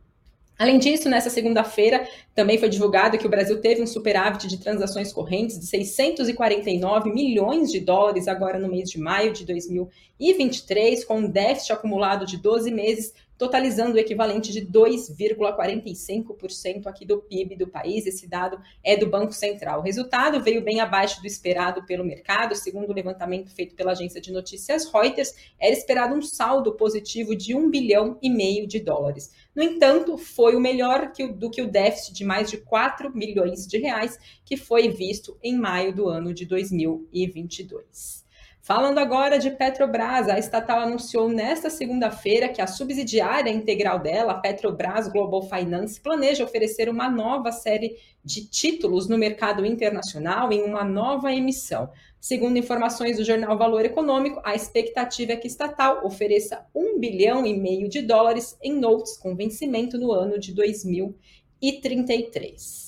Além 0.56 0.78
disso, 0.78 1.08
nessa 1.08 1.30
segunda-feira, 1.30 2.08
também 2.32 2.58
foi 2.58 2.68
divulgado 2.68 3.18
que 3.18 3.26
o 3.26 3.30
Brasil 3.30 3.60
teve 3.60 3.82
um 3.82 3.88
superávit 3.88 4.46
de 4.46 4.58
transações 4.58 5.12
correntes 5.12 5.58
de 5.58 5.66
649 5.66 7.12
milhões 7.12 7.72
de 7.72 7.80
dólares 7.80 8.28
agora 8.28 8.56
no 8.56 8.68
mês 8.68 8.88
de 8.88 9.00
maio 9.00 9.32
de 9.32 9.44
2023, 9.44 11.04
com 11.04 11.18
um 11.18 11.28
déficit 11.28 11.72
acumulado 11.72 12.24
de 12.24 12.36
12 12.36 12.70
meses 12.70 13.12
totalizando 13.38 13.96
o 13.96 13.98
equivalente 13.98 14.52
de 14.52 14.66
2,45% 14.66 16.86
aqui 16.86 17.04
do 17.04 17.18
PIB 17.18 17.56
do 17.56 17.66
país. 17.66 18.06
Esse 18.06 18.26
dado 18.26 18.58
é 18.82 18.96
do 18.96 19.06
Banco 19.08 19.32
Central. 19.32 19.80
O 19.80 19.82
resultado 19.82 20.40
veio 20.40 20.62
bem 20.62 20.80
abaixo 20.80 21.20
do 21.20 21.26
esperado 21.26 21.84
pelo 21.84 22.04
mercado, 22.04 22.54
segundo 22.54 22.88
o 22.90 22.94
levantamento 22.94 23.54
feito 23.54 23.74
pela 23.74 23.92
agência 23.92 24.20
de 24.20 24.32
notícias 24.32 24.90
Reuters, 24.92 25.34
era 25.58 25.72
esperado 25.72 26.14
um 26.14 26.22
saldo 26.22 26.74
positivo 26.74 27.36
de 27.36 27.54
1 27.54 27.70
bilhão 27.70 28.18
e 28.22 28.30
meio 28.30 28.66
de 28.66 28.80
dólares. 28.80 29.30
No 29.54 29.62
entanto, 29.62 30.18
foi 30.18 30.56
o 30.56 30.60
melhor 30.60 31.12
que 31.12 31.26
do 31.26 31.50
que 31.50 31.62
o 31.62 31.70
déficit 31.70 32.14
de 32.14 32.24
mais 32.24 32.50
de 32.50 32.58
4 32.58 33.14
milhões 33.14 33.66
de 33.66 33.78
reais 33.78 34.18
que 34.44 34.56
foi 34.56 34.88
visto 34.88 35.38
em 35.42 35.56
maio 35.56 35.94
do 35.94 36.08
ano 36.08 36.34
de 36.34 36.44
2022. 36.44 38.23
Falando 38.64 38.96
agora 38.96 39.38
de 39.38 39.50
Petrobras, 39.50 40.26
a 40.26 40.38
estatal 40.38 40.80
anunciou 40.80 41.28
nesta 41.28 41.68
segunda-feira 41.68 42.48
que 42.48 42.62
a 42.62 42.66
subsidiária 42.66 43.50
integral 43.50 43.98
dela, 43.98 44.40
Petrobras 44.40 45.06
Global 45.06 45.42
Finance, 45.42 46.00
planeja 46.00 46.44
oferecer 46.44 46.88
uma 46.88 47.10
nova 47.10 47.52
série 47.52 47.98
de 48.24 48.48
títulos 48.48 49.06
no 49.06 49.18
mercado 49.18 49.66
internacional 49.66 50.50
em 50.50 50.62
uma 50.62 50.82
nova 50.82 51.30
emissão. 51.30 51.90
Segundo 52.18 52.56
informações 52.56 53.18
do 53.18 53.24
jornal 53.24 53.58
Valor 53.58 53.84
Econômico, 53.84 54.40
a 54.42 54.54
expectativa 54.54 55.32
é 55.32 55.36
que 55.36 55.46
a 55.46 55.50
estatal 55.50 56.00
ofereça 56.02 56.64
um 56.74 56.98
bilhão 56.98 57.44
e 57.44 57.54
meio 57.54 57.86
de 57.86 58.00
dólares 58.00 58.56
em 58.62 58.72
notes 58.72 59.18
com 59.18 59.36
vencimento 59.36 59.98
no 59.98 60.10
ano 60.10 60.38
de 60.38 60.54
2033. 60.54 62.83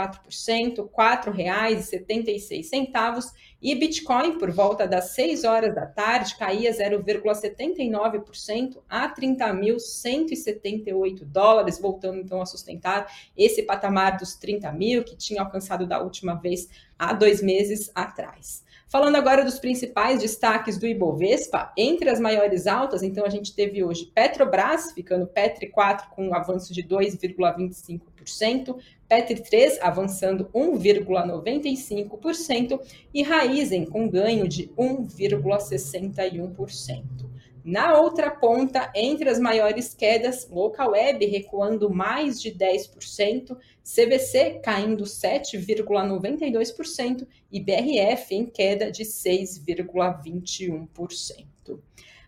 R$ 0.77 0.89
4,76. 1.31 3.31
E 3.61 3.75
Bitcoin, 3.75 4.39
por 4.39 4.49
volta 4.49 4.87
das 4.87 5.11
6 5.11 5.43
horas 5.43 5.75
da 5.75 5.85
tarde, 5.85 6.35
caía 6.35 6.71
0,79% 6.71 8.81
a 8.89 9.13
30.178 9.13 11.23
dólares, 11.23 11.79
voltando 11.79 12.19
então 12.19 12.41
a 12.41 12.47
sustentar 12.47 13.05
esse 13.37 13.61
patamar 13.61 14.17
dos 14.17 14.33
30 14.35 14.71
mil 14.71 15.03
que 15.03 15.15
tinha 15.15 15.41
alcançado 15.41 15.85
da 15.85 16.01
última 16.01 16.33
vez 16.33 16.67
há 16.97 17.13
dois 17.13 17.43
meses 17.43 17.91
atrás. 17.93 18.63
Falando 18.93 19.15
agora 19.15 19.43
dos 19.43 19.57
principais 19.57 20.21
destaques 20.21 20.77
do 20.77 20.85
Ibovespa, 20.85 21.73
entre 21.75 22.11
as 22.11 22.19
maiores 22.19 22.67
altas, 22.67 23.01
então 23.01 23.25
a 23.25 23.29
gente 23.29 23.55
teve 23.55 23.83
hoje 23.83 24.11
Petrobras, 24.13 24.91
ficando 24.91 25.25
Petri 25.25 25.67
4 25.67 26.11
com 26.11 26.27
um 26.27 26.35
avanço 26.35 26.71
de 26.71 26.83
2,25%, 26.83 28.77
Petri 29.09 29.41
3 29.41 29.79
avançando 29.81 30.45
1,95% 30.53 32.79
e 33.11 33.23
Raizen 33.23 33.87
com 33.87 34.07
ganho 34.07 34.47
de 34.47 34.67
1,61%. 34.77 37.32
Na 37.63 37.97
outra 37.97 38.29
ponta, 38.29 38.91
entre 38.93 39.29
as 39.29 39.39
maiores 39.39 39.93
quedas, 39.93 40.49
Local 40.49 40.91
Web 40.91 41.25
recuando 41.25 41.89
mais 41.89 42.41
de 42.41 42.51
10%, 42.51 43.57
CVC 43.83 44.59
caindo 44.61 45.05
7,92% 45.05 47.25
e 47.49 47.61
BRF 47.61 48.35
em 48.35 48.45
queda 48.45 48.91
de 48.91 49.03
6,21%. 49.03 51.79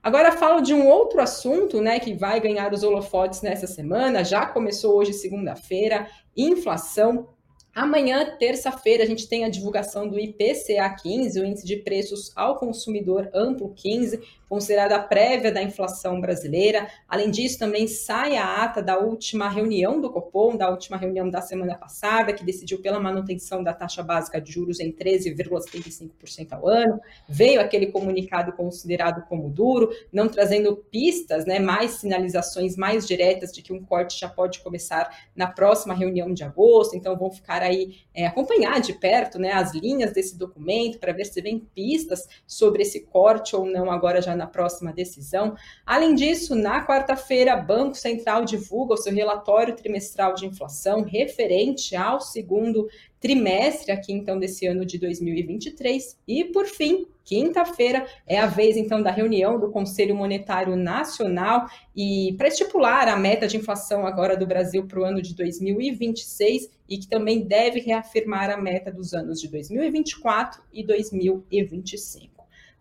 Agora 0.02 0.32
falo 0.32 0.62
de 0.62 0.74
um 0.74 0.88
outro 0.88 1.20
assunto, 1.20 1.82
né, 1.82 2.00
que 2.00 2.14
vai 2.14 2.40
ganhar 2.40 2.72
os 2.72 2.84
holofotes 2.84 3.42
nessa 3.42 3.68
semana. 3.68 4.24
Já 4.24 4.46
começou 4.46 4.96
hoje 4.96 5.12
segunda-feira, 5.12 6.08
inflação 6.38 7.35
Amanhã, 7.76 8.38
terça-feira, 8.40 9.04
a 9.04 9.06
gente 9.06 9.28
tem 9.28 9.44
a 9.44 9.50
divulgação 9.50 10.08
do 10.08 10.18
IPCA 10.18 10.90
15, 10.96 11.42
o 11.42 11.46
índice 11.46 11.66
de 11.66 11.76
preços 11.76 12.32
ao 12.34 12.58
consumidor 12.58 13.30
amplo 13.34 13.74
15, 13.76 14.22
considerada 14.48 14.96
a 14.96 15.04
prévia 15.04 15.52
da 15.52 15.62
inflação 15.62 16.22
brasileira. 16.22 16.88
Além 17.06 17.30
disso, 17.30 17.60
também 17.60 17.86
sai 17.86 18.38
a 18.38 18.64
ata 18.64 18.82
da 18.82 18.98
última 18.98 19.50
reunião 19.50 20.00
do 20.00 20.10
Copom, 20.10 20.56
da 20.56 20.70
última 20.70 20.96
reunião 20.96 21.30
da 21.30 21.42
semana 21.42 21.76
passada, 21.76 22.32
que 22.32 22.46
decidiu 22.46 22.82
pela 22.82 22.98
manutenção 22.98 23.62
da 23.62 23.74
taxa 23.74 24.02
básica 24.02 24.40
de 24.40 24.54
juros 24.54 24.80
em 24.80 24.94
13,75% 24.94 26.54
ao 26.54 26.70
ano. 26.70 27.02
Veio 27.28 27.60
aquele 27.60 27.88
comunicado 27.88 28.54
considerado 28.54 29.28
como 29.28 29.50
duro, 29.50 29.90
não 30.14 30.30
trazendo 30.30 30.78
pistas, 30.90 31.46
né, 31.46 31.60
mais 31.60 31.92
sinalizações 31.96 32.78
mais 32.78 33.06
diretas 33.06 33.52
de 33.52 33.62
que 33.62 33.74
um 33.74 33.84
corte 33.84 34.18
já 34.18 34.30
pode 34.30 34.60
começar 34.60 35.10
na 35.36 35.48
próxima 35.48 35.94
reunião 35.94 36.34
de 36.34 36.46
agosto. 36.46 36.96
Então, 36.96 37.18
vão 37.18 37.30
ficar 37.30 37.65
aí 37.66 37.98
é, 38.14 38.26
acompanhar 38.26 38.80
de 38.80 38.94
perto, 38.94 39.38
né, 39.38 39.52
as 39.52 39.74
linhas 39.74 40.14
desse 40.14 40.38
documento 40.38 41.00
para 41.00 41.14
ver 41.14 41.26
se 41.26 41.42
vem 41.42 41.60
pistas 41.60 42.28
sobre 42.48 42.84
esse 42.84 43.02
corte 43.02 43.56
ou 43.56 43.66
não 43.66 43.92
agora 43.92 44.22
já 44.22 44.36
na 44.36 44.48
próxima 44.48 44.94
decisão. 44.94 45.56
Além 45.86 46.16
disso, 46.16 46.56
na 46.56 46.86
quarta-feira, 46.86 47.56
Banco 47.56 47.96
Central 47.96 48.46
divulga 48.46 48.94
o 48.94 48.98
seu 48.98 49.14
relatório 49.14 49.76
trimestral 49.76 50.34
de 50.34 50.46
inflação 50.46 51.04
referente 51.04 51.96
ao 51.96 52.22
segundo 52.22 52.88
trimestre 53.20 53.92
aqui 53.92 54.14
então 54.14 54.38
desse 54.38 54.66
ano 54.66 54.86
de 54.86 54.98
2023 54.98 56.18
e 56.28 56.46
por 56.46 56.66
fim 56.66 57.08
quinta-feira 57.24 58.06
é 58.28 58.38
a 58.38 58.46
vez 58.46 58.78
então 58.78 59.02
da 59.02 59.12
reunião 59.12 59.60
do 59.60 59.72
Conselho 59.72 60.16
Monetário 60.16 60.76
Nacional 60.76 61.68
e 61.96 62.36
para 62.38 62.48
estipular 62.48 63.08
a 63.08 63.18
meta 63.18 63.48
de 63.48 63.58
inflação 63.58 64.06
agora 64.06 64.38
do 64.38 64.46
Brasil 64.46 64.86
para 64.86 65.00
o 65.00 65.04
ano 65.04 65.22
de 65.22 65.34
2026 65.36 66.70
e 66.88 66.98
que 66.98 67.08
também 67.08 67.42
deve 67.42 67.80
reafirmar 67.80 68.52
a 68.52 68.58
meta 68.58 68.92
dos 68.92 69.14
anos 69.14 69.42
de 69.42 69.48
2024 69.48 70.62
e 70.72 70.84
2025. 70.84 72.35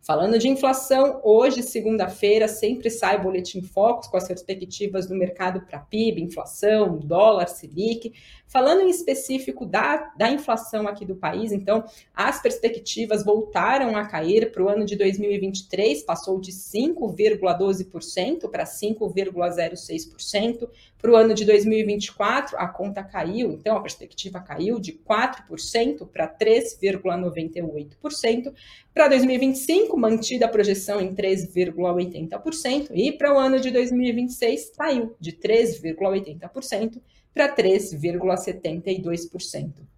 Falando 0.04 0.38
de 0.38 0.48
inflação, 0.50 1.18
hoje, 1.24 1.62
segunda-feira, 1.62 2.46
sempre 2.46 2.90
sai 2.90 3.18
boletim 3.18 3.62
Focus 3.62 4.06
com 4.06 4.18
as 4.18 4.28
perspectivas 4.28 5.06
do 5.06 5.14
mercado 5.14 5.62
para 5.62 5.78
PIB, 5.78 6.20
inflação, 6.20 6.98
dólar, 6.98 7.48
Selic. 7.48 8.12
Falando 8.46 8.82
em 8.82 8.90
específico 8.90 9.64
da, 9.64 10.12
da 10.14 10.30
inflação 10.30 10.86
aqui 10.86 11.06
do 11.06 11.16
país, 11.16 11.52
então, 11.52 11.82
as 12.14 12.42
perspectivas 12.42 13.24
voltaram 13.24 13.96
a 13.96 14.04
cair 14.04 14.52
para 14.52 14.62
o 14.62 14.68
ano 14.68 14.84
de 14.84 14.94
2023, 14.94 16.02
passou 16.02 16.38
de 16.38 16.52
5,12% 16.52 18.50
para 18.50 18.64
5,06%. 18.64 20.68
Para 20.98 21.12
o 21.12 21.16
ano 21.16 21.32
de 21.34 21.44
2024, 21.44 22.56
a 22.56 22.66
conta 22.66 23.02
caiu, 23.02 23.52
então 23.52 23.76
a 23.76 23.80
perspectiva 23.80 24.40
caiu 24.40 24.80
de 24.80 24.92
4% 24.92 26.08
para 26.10 26.26
3,98%. 26.26 28.54
Para 28.94 29.08
2025, 29.08 29.93
mantida 29.96 30.46
a 30.46 30.48
projeção 30.48 31.00
em 31.00 31.14
3,80%. 31.14 32.90
E 32.94 33.12
para 33.12 33.32
o 33.34 33.38
ano 33.38 33.60
de 33.60 33.70
2026, 33.70 34.72
caiu 34.76 35.14
de 35.20 35.32
3,80% 35.32 37.00
para 37.32 37.54
3,72%. 37.54 39.94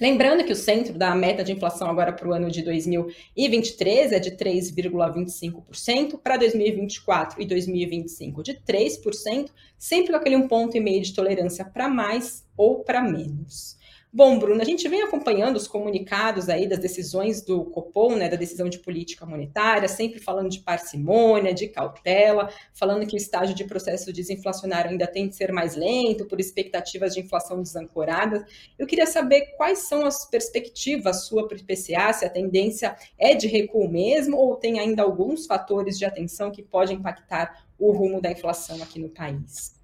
Lembrando 0.00 0.44
que 0.44 0.52
o 0.52 0.56
centro 0.56 0.96
da 0.96 1.12
meta 1.12 1.42
de 1.42 1.52
inflação 1.52 1.90
agora 1.90 2.12
para 2.12 2.28
o 2.28 2.32
ano 2.32 2.48
de 2.50 2.62
2023 2.62 4.12
é 4.12 4.20
de 4.20 4.36
3,25%, 4.36 6.20
para 6.22 6.36
2024 6.36 7.42
e 7.42 7.46
2025 7.46 8.42
de 8.44 8.54
3%, 8.54 9.50
sempre 9.76 10.12
com 10.12 10.16
aquele 10.16 10.36
um 10.36 10.46
ponto 10.46 10.76
e 10.76 10.80
meio 10.80 11.02
de 11.02 11.12
tolerância 11.12 11.64
para 11.64 11.88
mais 11.88 12.46
ou 12.56 12.84
para 12.84 13.02
menos. 13.02 13.76
Bom, 14.18 14.36
Bruno, 14.36 14.60
a 14.60 14.64
gente 14.64 14.88
vem 14.88 15.00
acompanhando 15.02 15.54
os 15.54 15.68
comunicados 15.68 16.48
aí 16.48 16.68
das 16.68 16.80
decisões 16.80 17.40
do 17.40 17.66
Copom, 17.66 18.16
né, 18.16 18.28
da 18.28 18.34
decisão 18.34 18.68
de 18.68 18.80
política 18.80 19.24
monetária, 19.24 19.86
sempre 19.86 20.18
falando 20.18 20.48
de 20.48 20.58
parcimônia, 20.58 21.54
de 21.54 21.68
cautela, 21.68 22.52
falando 22.74 23.06
que 23.06 23.14
o 23.14 23.16
estágio 23.16 23.54
de 23.54 23.62
processo 23.62 24.12
desinflacionário 24.12 24.90
ainda 24.90 25.06
tem 25.06 25.28
de 25.28 25.36
ser 25.36 25.52
mais 25.52 25.76
lento 25.76 26.26
por 26.26 26.40
expectativas 26.40 27.14
de 27.14 27.20
inflação 27.20 27.62
desancorada. 27.62 28.44
Eu 28.76 28.88
queria 28.88 29.06
saber 29.06 29.52
quais 29.56 29.86
são 29.86 30.04
as 30.04 30.28
perspectivas 30.28 31.26
sua 31.26 31.46
para 31.46 31.56
o 31.56 31.60
IPCA, 31.60 32.12
se 32.12 32.24
a 32.24 32.28
tendência 32.28 32.96
é 33.16 33.36
de 33.36 33.46
recuo 33.46 33.88
mesmo 33.88 34.36
ou 34.36 34.56
tem 34.56 34.80
ainda 34.80 35.04
alguns 35.04 35.46
fatores 35.46 35.96
de 35.96 36.04
atenção 36.04 36.50
que 36.50 36.60
podem 36.64 36.96
impactar 36.96 37.68
o 37.78 37.92
rumo 37.92 38.20
da 38.20 38.32
inflação 38.32 38.82
aqui 38.82 38.98
no 38.98 39.10
país. 39.10 39.78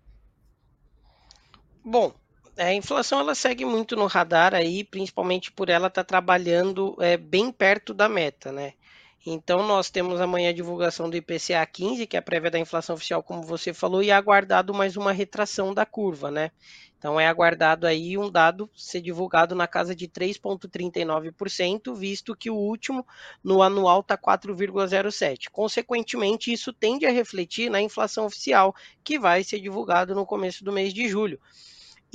Bom, 1.84 2.12
é, 2.56 2.66
a 2.66 2.74
inflação 2.74 3.20
ela 3.20 3.34
segue 3.34 3.64
muito 3.64 3.96
no 3.96 4.06
radar 4.06 4.54
aí, 4.54 4.84
principalmente 4.84 5.50
por 5.50 5.68
ela 5.68 5.88
estar 5.88 6.04
tá 6.04 6.06
trabalhando 6.06 6.96
é, 7.00 7.16
bem 7.16 7.50
perto 7.50 7.92
da 7.92 8.08
meta, 8.08 8.52
né? 8.52 8.74
Então, 9.26 9.66
nós 9.66 9.88
temos 9.88 10.20
amanhã 10.20 10.50
a 10.50 10.52
divulgação 10.52 11.08
do 11.08 11.16
IPCA 11.16 11.64
15, 11.64 12.06
que 12.06 12.14
é 12.14 12.18
a 12.18 12.22
prévia 12.22 12.50
da 12.50 12.58
inflação 12.58 12.94
oficial, 12.94 13.22
como 13.22 13.42
você 13.42 13.72
falou, 13.72 14.02
e 14.02 14.10
é 14.10 14.12
aguardado 14.12 14.74
mais 14.74 14.98
uma 14.98 15.12
retração 15.12 15.72
da 15.72 15.86
curva, 15.86 16.30
né? 16.30 16.50
Então, 16.98 17.18
é 17.18 17.26
aguardado 17.26 17.86
aí 17.86 18.18
um 18.18 18.30
dado 18.30 18.68
ser 18.76 19.00
divulgado 19.00 19.54
na 19.54 19.66
casa 19.66 19.94
de 19.94 20.06
3,39%, 20.08 21.94
visto 21.94 22.36
que 22.36 22.50
o 22.50 22.54
último 22.54 23.06
no 23.42 23.62
anual 23.62 24.00
está 24.00 24.16
4,07%. 24.16 25.48
Consequentemente, 25.50 26.52
isso 26.52 26.70
tende 26.72 27.06
a 27.06 27.10
refletir 27.10 27.70
na 27.70 27.80
inflação 27.80 28.26
oficial, 28.26 28.74
que 29.02 29.18
vai 29.18 29.42
ser 29.42 29.58
divulgado 29.58 30.14
no 30.14 30.26
começo 30.26 30.62
do 30.62 30.72
mês 30.72 30.92
de 30.92 31.08
julho. 31.08 31.40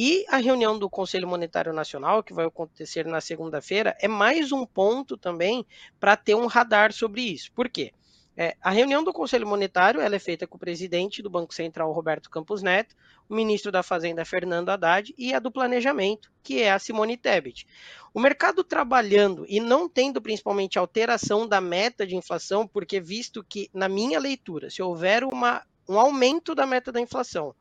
E 0.02 0.26
a 0.30 0.38
reunião 0.38 0.80
do 0.80 0.90
Conselho 0.90 1.28
Monetário 1.28 1.74
Nacional, 1.74 2.24
que 2.24 2.34
vai 2.34 2.46
acontecer 2.46 3.06
na 3.06 3.20
segunda-feira, 3.20 3.98
é 4.00 4.08
mais 4.08 4.54
um 4.54 4.66
ponto 4.66 5.18
também 5.18 5.68
para 6.00 6.16
ter 6.16 6.36
um 6.36 6.46
radar 6.46 6.94
sobre 6.94 7.22
isso. 7.22 7.52
Por 7.52 7.68
quê? 7.68 7.92
É, 8.38 8.56
a 8.62 8.70
reunião 8.70 9.04
do 9.04 9.12
Conselho 9.12 9.46
Monetário 9.46 10.00
ela 10.00 10.16
é 10.16 10.20
feita 10.20 10.48
com 10.48 10.56
o 10.56 10.60
presidente 10.60 11.22
do 11.22 11.30
Banco 11.30 11.54
Central, 11.54 11.92
Roberto 11.92 12.30
Campos 12.30 12.64
Neto, 12.64 12.96
o 13.28 13.36
ministro 13.36 13.74
da 13.74 13.84
Fazenda, 13.84 14.24
Fernando 14.24 14.70
Haddad, 14.70 15.14
e 15.18 15.34
a 15.34 15.40
do 15.40 15.52
Planejamento, 15.52 16.32
que 16.42 16.62
é 16.62 16.72
a 16.72 16.80
Simone 16.80 17.18
Tebet. 17.18 17.68
O 18.14 18.22
mercado 18.22 18.64
trabalhando 18.64 19.46
e 19.50 19.60
não 19.60 19.90
tendo 19.90 20.22
principalmente 20.22 20.80
alteração 20.80 21.46
da 21.46 21.60
meta 21.60 22.08
de 22.08 22.16
inflação, 22.16 22.66
porque 22.66 23.02
visto 23.02 23.44
que, 23.44 23.70
na 23.74 23.90
minha 23.90 24.18
leitura, 24.18 24.70
se 24.70 24.82
houver 24.82 25.26
uma, 25.26 25.62
um 25.90 26.00
aumento 26.00 26.56
da 26.56 26.66
meta 26.66 26.90
da 26.90 27.02
inflação, 27.02 27.54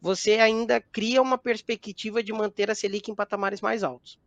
você 0.00 0.34
ainda 0.34 0.80
cria 0.80 1.20
uma 1.20 1.36
perspectiva 1.36 2.22
de 2.22 2.32
manter 2.32 2.70
a 2.70 2.74
Selic 2.74 3.10
em 3.10 3.14
patamares 3.14 3.60
mais 3.60 3.82
altos. 3.82 4.18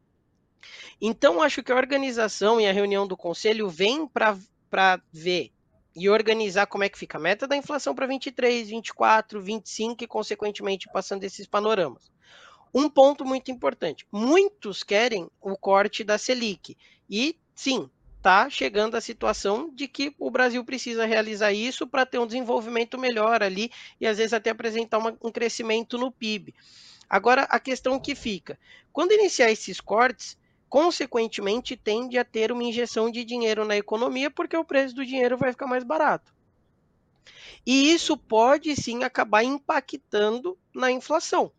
Então, 1.02 1.42
acho 1.42 1.64
que 1.64 1.72
a 1.72 1.76
organização 1.76 2.62
e 2.62 2.68
a 2.68 2.72
reunião 2.72 3.08
do 3.08 3.18
conselho 3.18 3.70
vem 3.70 4.08
para 4.08 5.02
ver 5.12 5.52
e 5.96 6.10
organizar 6.10 6.66
como 6.68 6.84
é 6.84 6.90
que 6.90 6.98
fica 6.98 7.18
a 7.18 7.22
meta 7.22 7.48
da 7.48 7.56
inflação 7.56 7.94
para 7.94 8.08
23, 8.08 8.70
24, 8.70 9.42
25 9.42 10.04
e, 10.04 10.08
consequentemente, 10.08 10.90
passando 10.92 11.24
esses 11.24 11.46
panoramas. 11.46 12.12
Um 12.74 12.90
ponto 12.90 13.24
muito 13.26 13.52
importante: 13.52 14.08
muitos 14.12 14.84
querem 14.84 15.30
o 15.42 15.56
corte 15.58 16.04
da 16.04 16.18
Selic. 16.18 16.76
E, 17.10 17.38
sim, 17.54 17.90
está 18.24 18.50
chegando 18.50 18.96
a 18.96 19.02
situação 19.02 19.70
de 19.76 19.86
que 19.86 20.16
o 20.18 20.32
Brasil 20.32 20.64
precisa 20.64 21.06
realizar 21.06 21.52
isso 21.52 21.86
para 21.86 22.06
ter 22.06 22.20
um 22.20 22.26
desenvolvimento 22.26 22.98
melhor 22.98 23.44
ali 23.44 23.70
e 24.00 24.08
às 24.08 24.18
vezes 24.18 24.32
até 24.32 24.50
apresentar 24.50 24.98
uma, 24.98 25.14
um 25.22 25.30
crescimento 25.30 25.98
no 25.98 26.10
PIB. 26.10 26.56
Agora, 27.10 27.44
a 27.44 27.60
questão 27.60 28.00
que 28.00 28.16
fica: 28.16 28.58
quando 28.94 29.12
iniciar 29.12 29.52
esses 29.52 29.82
cortes, 29.82 30.38
consequentemente 30.70 31.76
tende 31.76 32.18
a 32.18 32.24
ter 32.24 32.50
uma 32.50 32.64
injeção 32.64 33.12
de 33.12 33.26
dinheiro 33.26 33.66
na 33.66 33.76
economia, 33.76 34.32
porque 34.32 34.56
o 34.56 34.64
preço 34.64 34.96
do 34.96 35.06
dinheiro 35.06 35.38
vai 35.38 35.52
ficar 35.52 35.68
mais 35.68 35.84
barato. 35.84 36.34
E 37.66 37.92
isso 37.92 38.16
pode 38.16 38.74
sim 38.78 39.04
acabar 39.04 39.44
impactando 39.44 40.58
na 40.74 40.90
inflação, 40.90 41.52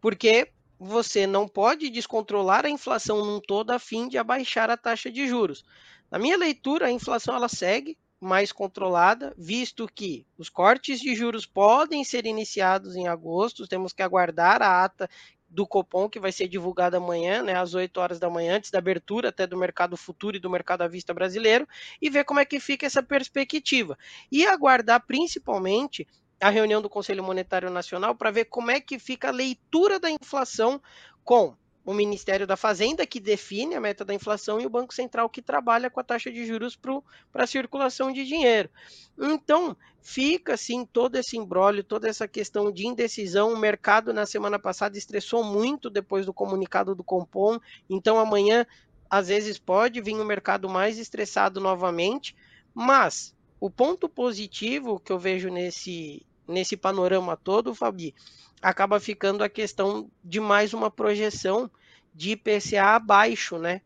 porque 0.00 0.50
você 0.78 1.26
não 1.26 1.48
pode 1.48 1.90
descontrolar 1.90 2.64
a 2.64 2.70
inflação 2.70 3.24
num 3.24 3.40
todo 3.40 3.70
a 3.70 3.78
fim 3.78 4.08
de 4.08 4.18
abaixar 4.18 4.70
a 4.70 4.76
taxa 4.76 5.10
de 5.10 5.26
juros. 5.26 5.64
Na 6.10 6.18
minha 6.18 6.36
leitura, 6.36 6.86
a 6.86 6.92
inflação 6.92 7.34
ela 7.34 7.48
segue 7.48 7.98
mais 8.20 8.52
controlada, 8.52 9.34
visto 9.36 9.86
que 9.94 10.26
os 10.38 10.48
cortes 10.48 11.00
de 11.00 11.14
juros 11.14 11.44
podem 11.44 12.02
ser 12.02 12.26
iniciados 12.26 12.96
em 12.96 13.06
agosto, 13.06 13.68
temos 13.68 13.92
que 13.92 14.02
aguardar 14.02 14.62
a 14.62 14.84
ata 14.84 15.08
do 15.48 15.66
Copom, 15.66 16.08
que 16.08 16.18
vai 16.18 16.32
ser 16.32 16.48
divulgada 16.48 16.96
amanhã, 16.96 17.42
né, 17.42 17.54
às 17.54 17.74
8 17.74 17.98
horas 17.98 18.18
da 18.18 18.28
manhã, 18.28 18.56
antes 18.56 18.70
da 18.70 18.78
abertura 18.78 19.28
até 19.28 19.46
do 19.46 19.56
mercado 19.56 19.96
futuro 19.96 20.36
e 20.36 20.40
do 20.40 20.50
mercado 20.50 20.82
à 20.82 20.88
vista 20.88 21.14
brasileiro, 21.14 21.68
e 22.00 22.10
ver 22.10 22.24
como 22.24 22.40
é 22.40 22.44
que 22.44 22.58
fica 22.58 22.86
essa 22.86 23.02
perspectiva. 23.02 23.96
E 24.30 24.46
aguardar 24.46 25.04
principalmente 25.06 26.06
a 26.40 26.50
reunião 26.50 26.82
do 26.82 26.90
Conselho 26.90 27.24
Monetário 27.24 27.70
Nacional 27.70 28.14
para 28.14 28.30
ver 28.30 28.46
como 28.46 28.70
é 28.70 28.80
que 28.80 28.98
fica 28.98 29.28
a 29.28 29.32
leitura 29.32 29.98
da 29.98 30.10
inflação 30.10 30.80
com 31.24 31.54
o 31.86 31.94
Ministério 31.94 32.48
da 32.48 32.56
Fazenda, 32.56 33.06
que 33.06 33.20
define 33.20 33.76
a 33.76 33.80
meta 33.80 34.04
da 34.04 34.12
inflação, 34.12 34.60
e 34.60 34.66
o 34.66 34.70
Banco 34.70 34.92
Central, 34.92 35.30
que 35.30 35.40
trabalha 35.40 35.88
com 35.88 36.00
a 36.00 36.04
taxa 36.04 36.32
de 36.32 36.44
juros 36.44 36.76
para 36.76 37.44
a 37.44 37.46
circulação 37.46 38.12
de 38.12 38.26
dinheiro. 38.26 38.68
Então, 39.16 39.76
fica 40.02 40.54
assim 40.54 40.84
todo 40.84 41.14
esse 41.14 41.36
embrólio, 41.36 41.84
toda 41.84 42.08
essa 42.08 42.26
questão 42.26 42.72
de 42.72 42.88
indecisão. 42.88 43.52
O 43.52 43.56
mercado, 43.56 44.12
na 44.12 44.26
semana 44.26 44.58
passada, 44.58 44.98
estressou 44.98 45.44
muito 45.44 45.88
depois 45.88 46.26
do 46.26 46.34
comunicado 46.34 46.92
do 46.92 47.04
Compom. 47.04 47.60
Então, 47.88 48.18
amanhã, 48.18 48.66
às 49.08 49.28
vezes, 49.28 49.56
pode 49.56 50.00
vir 50.00 50.16
um 50.16 50.24
mercado 50.24 50.68
mais 50.68 50.98
estressado 50.98 51.60
novamente, 51.60 52.34
mas 52.74 53.32
o 53.66 53.70
ponto 53.70 54.08
positivo 54.08 55.00
que 55.00 55.10
eu 55.10 55.18
vejo 55.18 55.48
nesse, 55.48 56.24
nesse 56.46 56.76
panorama 56.76 57.36
todo, 57.36 57.74
Fabi, 57.74 58.14
acaba 58.62 59.00
ficando 59.00 59.42
a 59.42 59.48
questão 59.48 60.08
de 60.22 60.38
mais 60.38 60.72
uma 60.72 60.88
projeção 60.88 61.68
de 62.14 62.30
IPCA 62.30 62.94
abaixo, 62.94 63.58
né? 63.58 63.82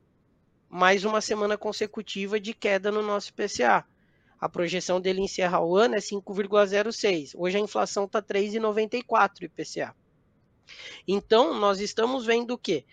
Mais 0.69 1.07
uma 1.07 1.23
semana 1.23 1.57
consecutiva 1.57 2.39
de 2.39 2.53
queda 2.53 2.93
no 2.93 3.01
nosso 3.01 3.31
IPCA. 3.31 3.87
A 4.39 4.49
projeção 4.51 5.01
dele 5.01 5.23
encerrar 5.23 5.65
o 5.65 5.75
ano 5.75 5.95
é 5.95 5.99
5,06. 5.99 7.33
Hoje 7.35 7.57
a 7.57 7.61
inflação 7.61 8.05
está 8.05 8.21
3,94 8.21 9.45
IPCA. 9.45 9.97
Então, 11.09 11.59
nós 11.59 11.81
estamos 11.81 12.27
vendo 12.27 12.53
o 12.53 12.59
quê? 12.59 12.85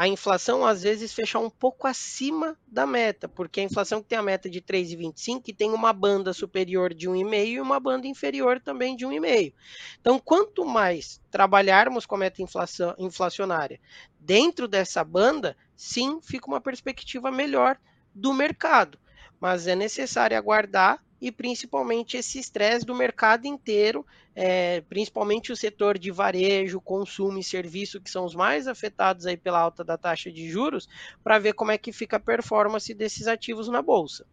A 0.00 0.08
inflação 0.08 0.64
às 0.64 0.82
vezes 0.82 1.12
fechar 1.12 1.40
um 1.40 1.50
pouco 1.50 1.86
acima 1.86 2.56
da 2.66 2.86
meta, 2.86 3.28
porque 3.28 3.60
a 3.60 3.64
inflação 3.64 4.00
que 4.00 4.08
tem 4.08 4.16
a 4.16 4.22
meta 4.22 4.48
de 4.48 4.58
3,25 4.62 5.54
tem 5.54 5.72
uma 5.72 5.92
banda 5.92 6.32
superior 6.32 6.94
de 6.94 7.06
1,5 7.06 7.46
e 7.46 7.60
uma 7.60 7.78
banda 7.78 8.06
inferior 8.06 8.58
também 8.60 8.96
de 8.96 9.04
1,5. 9.04 9.52
Então, 10.00 10.18
quanto 10.18 10.64
mais 10.64 11.20
trabalharmos 11.30 12.06
com 12.06 12.14
a 12.14 12.18
meta 12.18 12.40
inflação, 12.40 12.94
inflacionária 12.98 13.78
dentro 14.18 14.66
dessa 14.66 15.04
banda, 15.04 15.54
sim, 15.76 16.18
fica 16.22 16.46
uma 16.46 16.62
perspectiva 16.62 17.30
melhor 17.30 17.76
do 18.14 18.32
mercado. 18.32 18.98
Mas 19.38 19.66
é 19.66 19.76
necessário 19.76 20.34
aguardar 20.34 21.04
e 21.20 21.30
principalmente 21.30 22.16
esse 22.16 22.38
estresse 22.38 22.86
do 22.86 22.94
mercado 22.94 23.46
inteiro, 23.46 24.06
é, 24.34 24.80
principalmente 24.82 25.52
o 25.52 25.56
setor 25.56 25.98
de 25.98 26.10
varejo, 26.10 26.80
consumo 26.80 27.38
e 27.38 27.44
serviço, 27.44 28.00
que 28.00 28.10
são 28.10 28.24
os 28.24 28.34
mais 28.34 28.66
afetados 28.66 29.26
aí 29.26 29.36
pela 29.36 29.60
alta 29.60 29.84
da 29.84 29.98
taxa 29.98 30.32
de 30.32 30.48
juros, 30.48 30.88
para 31.22 31.38
ver 31.38 31.52
como 31.52 31.72
é 31.72 31.78
que 31.78 31.92
fica 31.92 32.16
a 32.16 32.20
performance 32.20 32.92
desses 32.94 33.26
ativos 33.26 33.68
na 33.68 33.82
bolsa. 33.82 34.24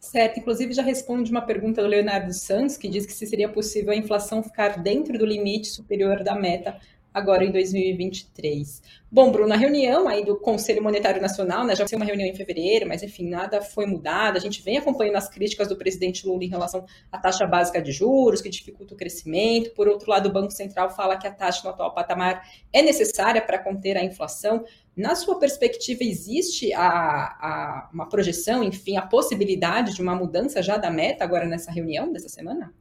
Certo, 0.00 0.40
inclusive 0.40 0.72
já 0.72 0.82
responde 0.82 1.30
uma 1.30 1.42
pergunta 1.42 1.82
do 1.82 1.88
Leonardo 1.88 2.32
Santos, 2.32 2.76
que 2.76 2.88
diz 2.88 3.04
que 3.04 3.12
se 3.12 3.26
seria 3.26 3.50
possível 3.50 3.92
a 3.92 3.96
inflação 3.96 4.42
ficar 4.42 4.82
dentro 4.82 5.18
do 5.18 5.26
limite 5.26 5.68
superior 5.68 6.24
da 6.24 6.34
meta 6.34 6.80
agora 7.12 7.44
em 7.44 7.50
2023. 7.50 8.82
Bom, 9.12 9.32
Bruno, 9.32 9.52
a 9.52 9.56
reunião 9.56 10.06
aí 10.06 10.24
do 10.24 10.36
Conselho 10.36 10.82
Monetário 10.82 11.20
Nacional, 11.20 11.64
né, 11.66 11.74
já 11.74 11.86
foi 11.88 11.96
uma 11.96 12.04
reunião 12.04 12.28
em 12.28 12.34
fevereiro, 12.34 12.86
mas 12.86 13.02
enfim, 13.02 13.28
nada 13.28 13.60
foi 13.60 13.84
mudado. 13.84 14.36
A 14.36 14.40
gente 14.40 14.62
vem 14.62 14.78
acompanhando 14.78 15.16
as 15.16 15.28
críticas 15.28 15.66
do 15.66 15.76
presidente 15.76 16.26
Lula 16.26 16.44
em 16.44 16.48
relação 16.48 16.86
à 17.10 17.18
taxa 17.18 17.44
básica 17.46 17.82
de 17.82 17.90
juros, 17.90 18.40
que 18.40 18.48
dificulta 18.48 18.94
o 18.94 18.96
crescimento. 18.96 19.70
Por 19.70 19.88
outro 19.88 20.08
lado, 20.08 20.28
o 20.28 20.32
Banco 20.32 20.52
Central 20.52 20.90
fala 20.90 21.16
que 21.16 21.26
a 21.26 21.32
taxa 21.32 21.62
no 21.64 21.70
atual 21.70 21.92
patamar 21.92 22.46
é 22.72 22.82
necessária 22.82 23.42
para 23.42 23.58
conter 23.58 23.96
a 23.96 24.04
inflação. 24.04 24.64
Na 24.96 25.16
sua 25.16 25.38
perspectiva, 25.38 26.04
existe 26.04 26.72
a, 26.72 26.82
a, 26.86 27.90
uma 27.92 28.08
projeção, 28.08 28.62
enfim, 28.62 28.96
a 28.96 29.02
possibilidade 29.02 29.94
de 29.94 30.02
uma 30.02 30.14
mudança 30.14 30.62
já 30.62 30.76
da 30.76 30.90
meta 30.90 31.24
agora 31.24 31.46
nessa 31.46 31.72
reunião 31.72 32.12
dessa 32.12 32.28
semana? 32.28 32.72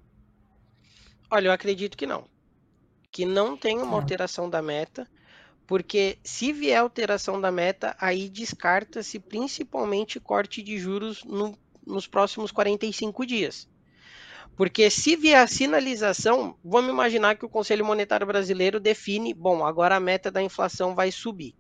Olha, 1.32 1.48
eu 1.48 1.52
acredito 1.52 1.98
que 1.98 2.06
não 2.06 2.26
que 3.12 3.26
não 3.26 3.58
tem 3.58 3.78
uma 3.80 3.98
é. 3.98 4.00
alteração 4.00 4.50
da 4.50 4.62
meta, 4.62 5.10
porque 5.66 6.18
se 6.24 6.52
vier 6.52 6.80
alteração 6.80 7.40
da 7.40 7.52
meta, 7.52 7.96
aí 8.00 8.30
descarta-se 8.30 9.20
principalmente 9.20 10.20
corte 10.20 10.64
de 10.64 10.78
juros 10.78 11.24
no, 11.24 11.58
nos 11.86 12.08
próximos 12.08 12.52
45 12.52 13.26
dias. 13.26 13.70
Porque 14.56 14.90
se 14.90 15.16
vier 15.16 15.40
a 15.42 15.48
sinalização, 15.48 16.58
vamos 16.64 16.92
imaginar 16.92 17.36
que 17.36 17.46
o 17.46 17.50
Conselho 17.50 17.86
Monetário 17.86 18.28
Brasileiro 18.28 18.80
define, 18.80 19.34
bom, 19.34 19.66
agora 19.66 19.96
a 19.96 20.00
meta 20.00 20.30
da 20.30 20.42
inflação 20.42 20.94
vai 20.94 21.12
subir. 21.12 21.56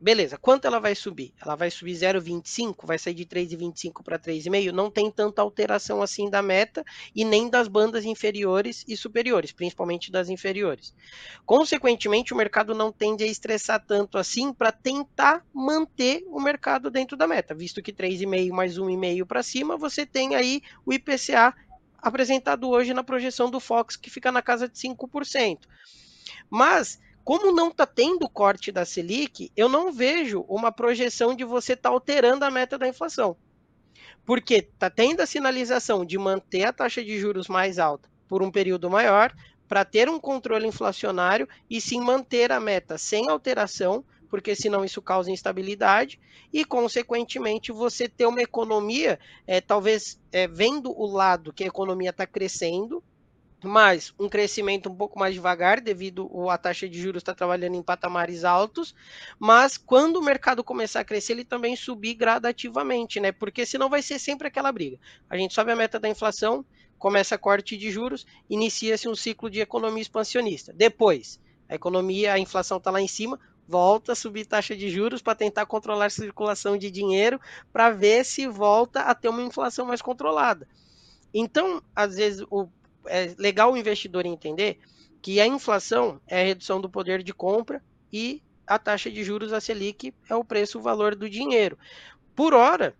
Beleza, 0.00 0.38
quanto 0.38 0.64
ela 0.64 0.78
vai 0.78 0.94
subir? 0.94 1.34
Ela 1.44 1.56
vai 1.56 1.72
subir 1.72 1.92
0,25, 1.92 2.86
vai 2.86 2.96
sair 2.98 3.14
de 3.14 3.26
3,25 3.26 4.04
para 4.04 4.16
3,5. 4.16 4.70
Não 4.70 4.88
tem 4.88 5.10
tanta 5.10 5.42
alteração 5.42 6.00
assim 6.00 6.30
da 6.30 6.40
meta 6.40 6.84
e 7.14 7.24
nem 7.24 7.50
das 7.50 7.66
bandas 7.66 8.04
inferiores 8.04 8.84
e 8.86 8.96
superiores, 8.96 9.50
principalmente 9.50 10.12
das 10.12 10.28
inferiores. 10.28 10.94
Consequentemente, 11.44 12.32
o 12.32 12.36
mercado 12.36 12.76
não 12.76 12.92
tende 12.92 13.24
a 13.24 13.26
estressar 13.26 13.84
tanto 13.84 14.18
assim 14.18 14.52
para 14.52 14.70
tentar 14.70 15.44
manter 15.52 16.22
o 16.28 16.40
mercado 16.40 16.92
dentro 16.92 17.16
da 17.16 17.26
meta, 17.26 17.52
visto 17.52 17.82
que 17.82 17.92
3,5 17.92 18.52
mais 18.52 18.78
1,5 18.78 19.26
para 19.26 19.42
cima, 19.42 19.76
você 19.76 20.06
tem 20.06 20.36
aí 20.36 20.62
o 20.86 20.92
IPCA 20.92 21.52
apresentado 22.00 22.68
hoje 22.68 22.94
na 22.94 23.02
projeção 23.02 23.50
do 23.50 23.58
Fox, 23.58 23.96
que 23.96 24.10
fica 24.10 24.30
na 24.30 24.42
casa 24.42 24.68
de 24.68 24.78
5%. 24.78 25.58
Mas 26.48 27.00
como 27.28 27.52
não 27.52 27.68
está 27.68 27.84
tendo 27.84 28.26
corte 28.26 28.72
da 28.72 28.86
Selic, 28.86 29.52
eu 29.54 29.68
não 29.68 29.92
vejo 29.92 30.46
uma 30.48 30.72
projeção 30.72 31.34
de 31.34 31.44
você 31.44 31.74
estar 31.74 31.90
tá 31.90 31.94
alterando 31.94 32.42
a 32.42 32.50
meta 32.50 32.78
da 32.78 32.88
inflação. 32.88 33.36
Porque 34.24 34.54
está 34.54 34.88
tendo 34.88 35.20
a 35.20 35.26
sinalização 35.26 36.06
de 36.06 36.16
manter 36.16 36.64
a 36.64 36.72
taxa 36.72 37.04
de 37.04 37.18
juros 37.18 37.46
mais 37.46 37.78
alta 37.78 38.08
por 38.26 38.42
um 38.42 38.50
período 38.50 38.88
maior, 38.88 39.30
para 39.68 39.84
ter 39.84 40.08
um 40.08 40.18
controle 40.18 40.66
inflacionário 40.66 41.46
e 41.68 41.82
sim 41.82 42.00
manter 42.00 42.50
a 42.50 42.58
meta 42.58 42.96
sem 42.96 43.28
alteração, 43.28 44.02
porque 44.30 44.54
senão 44.54 44.82
isso 44.82 45.02
causa 45.02 45.30
instabilidade 45.30 46.18
e, 46.50 46.64
consequentemente, 46.64 47.72
você 47.72 48.08
ter 48.08 48.24
uma 48.24 48.40
economia, 48.40 49.20
é, 49.46 49.60
talvez 49.60 50.18
é, 50.32 50.48
vendo 50.48 50.90
o 50.98 51.04
lado 51.04 51.52
que 51.52 51.62
a 51.62 51.66
economia 51.66 52.08
está 52.08 52.26
crescendo, 52.26 53.04
mas 53.64 54.14
um 54.18 54.28
crescimento 54.28 54.88
um 54.88 54.94
pouco 54.94 55.18
mais 55.18 55.34
devagar, 55.34 55.80
devido 55.80 56.28
a 56.48 56.56
taxa 56.56 56.88
de 56.88 57.00
juros 57.00 57.22
estar 57.22 57.32
tá 57.32 57.38
trabalhando 57.38 57.74
em 57.74 57.82
patamares 57.82 58.44
altos, 58.44 58.94
mas 59.38 59.76
quando 59.76 60.16
o 60.16 60.22
mercado 60.22 60.62
começar 60.62 61.00
a 61.00 61.04
crescer, 61.04 61.32
ele 61.32 61.44
também 61.44 61.74
subir 61.74 62.14
gradativamente, 62.14 63.18
né? 63.18 63.32
Porque 63.32 63.66
senão 63.66 63.88
vai 63.88 64.02
ser 64.02 64.18
sempre 64.18 64.48
aquela 64.48 64.70
briga. 64.70 64.98
A 65.28 65.36
gente 65.36 65.54
sobe 65.54 65.72
a 65.72 65.76
meta 65.76 65.98
da 65.98 66.08
inflação, 66.08 66.64
começa 66.98 67.34
a 67.34 67.38
corte 67.38 67.76
de 67.76 67.90
juros, 67.90 68.26
inicia-se 68.48 69.08
um 69.08 69.14
ciclo 69.14 69.50
de 69.50 69.60
economia 69.60 70.02
expansionista. 70.02 70.72
Depois, 70.72 71.40
a 71.68 71.74
economia, 71.74 72.32
a 72.32 72.38
inflação 72.38 72.78
está 72.78 72.90
lá 72.90 73.00
em 73.00 73.08
cima, 73.08 73.38
volta 73.66 74.12
a 74.12 74.16
subir 74.16 74.46
taxa 74.46 74.74
de 74.74 74.88
juros 74.88 75.20
para 75.20 75.34
tentar 75.34 75.66
controlar 75.66 76.06
a 76.06 76.10
circulação 76.10 76.78
de 76.78 76.90
dinheiro, 76.90 77.40
para 77.72 77.90
ver 77.90 78.24
se 78.24 78.46
volta 78.46 79.02
a 79.02 79.14
ter 79.14 79.28
uma 79.28 79.42
inflação 79.42 79.84
mais 79.84 80.00
controlada. 80.00 80.66
Então, 81.34 81.82
às 81.94 82.16
vezes, 82.16 82.46
o 82.50 82.68
é 83.06 83.34
legal 83.38 83.72
o 83.72 83.76
investidor 83.76 84.26
entender 84.26 84.78
que 85.20 85.40
a 85.40 85.46
inflação 85.46 86.20
é 86.26 86.40
a 86.40 86.44
redução 86.44 86.80
do 86.80 86.88
poder 86.88 87.22
de 87.22 87.32
compra 87.32 87.82
e 88.12 88.42
a 88.66 88.78
taxa 88.78 89.10
de 89.10 89.24
juros, 89.24 89.52
a 89.52 89.60
Selic, 89.60 90.14
é 90.28 90.34
o 90.34 90.44
preço, 90.44 90.78
o 90.78 90.82
valor 90.82 91.14
do 91.14 91.28
dinheiro. 91.28 91.78
Por 92.36 92.54
hora, 92.54 92.94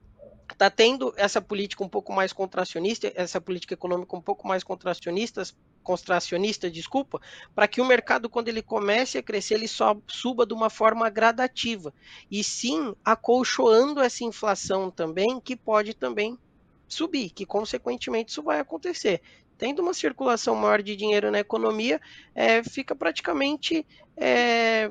está 0.50 0.70
tendo 0.70 1.12
essa 1.16 1.40
política 1.40 1.84
um 1.84 1.88
pouco 1.88 2.12
mais 2.12 2.32
contracionista, 2.32 3.12
essa 3.14 3.40
política 3.40 3.74
econômica 3.74 4.16
um 4.16 4.20
pouco 4.20 4.48
mais 4.48 4.64
contracionista, 4.64 5.42
contracionista, 5.82 6.70
desculpa, 6.70 7.20
para 7.54 7.68
que 7.68 7.80
o 7.80 7.84
mercado, 7.84 8.28
quando 8.28 8.48
ele 8.48 8.62
comece 8.62 9.18
a 9.18 9.22
crescer, 9.22 9.54
ele 9.54 9.68
só 9.68 9.96
suba 10.06 10.46
de 10.46 10.54
uma 10.54 10.70
forma 10.70 11.08
gradativa. 11.10 11.92
E 12.30 12.42
sim, 12.42 12.94
acolchoando 13.04 14.00
essa 14.00 14.24
inflação 14.24 14.90
também, 14.90 15.40
que 15.40 15.54
pode 15.54 15.94
também 15.94 16.38
subir, 16.88 17.30
que 17.30 17.44
consequentemente 17.44 18.32
isso 18.32 18.42
vai 18.42 18.58
acontecer 18.58 19.20
tendo 19.58 19.82
uma 19.82 19.92
circulação 19.92 20.54
maior 20.54 20.80
de 20.80 20.94
dinheiro 20.94 21.30
na 21.30 21.40
economia, 21.40 22.00
é, 22.34 22.62
fica 22.62 22.94
praticamente. 22.94 23.84
É, 24.16 24.90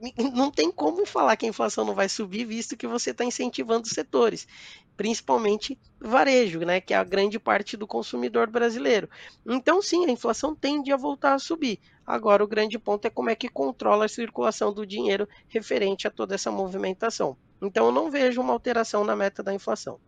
não 0.34 0.50
tem 0.50 0.70
como 0.70 1.06
falar 1.06 1.36
que 1.36 1.46
a 1.46 1.48
inflação 1.48 1.84
não 1.84 1.94
vai 1.94 2.08
subir, 2.08 2.44
visto 2.44 2.76
que 2.76 2.86
você 2.86 3.10
está 3.10 3.24
incentivando 3.24 3.88
setores, 3.88 4.46
principalmente 4.96 5.78
varejo, 6.00 6.60
né, 6.60 6.80
que 6.80 6.94
é 6.94 6.96
a 6.96 7.04
grande 7.04 7.38
parte 7.38 7.76
do 7.76 7.86
consumidor 7.86 8.48
brasileiro. 8.48 9.08
Então, 9.46 9.80
sim, 9.82 10.06
a 10.06 10.10
inflação 10.10 10.54
tende 10.54 10.92
a 10.92 10.96
voltar 10.96 11.34
a 11.34 11.38
subir. 11.38 11.80
Agora, 12.06 12.42
o 12.42 12.48
grande 12.48 12.78
ponto 12.78 13.06
é 13.06 13.10
como 13.10 13.30
é 13.30 13.34
que 13.34 13.48
controla 13.48 14.04
a 14.04 14.08
circulação 14.08 14.72
do 14.72 14.86
dinheiro 14.86 15.28
referente 15.48 16.06
a 16.06 16.10
toda 16.10 16.34
essa 16.34 16.50
movimentação. 16.50 17.36
Então, 17.60 17.86
eu 17.86 17.92
não 17.92 18.10
vejo 18.10 18.40
uma 18.40 18.52
alteração 18.52 19.04
na 19.04 19.16
meta 19.16 19.42
da 19.42 19.52
inflação. 19.52 20.00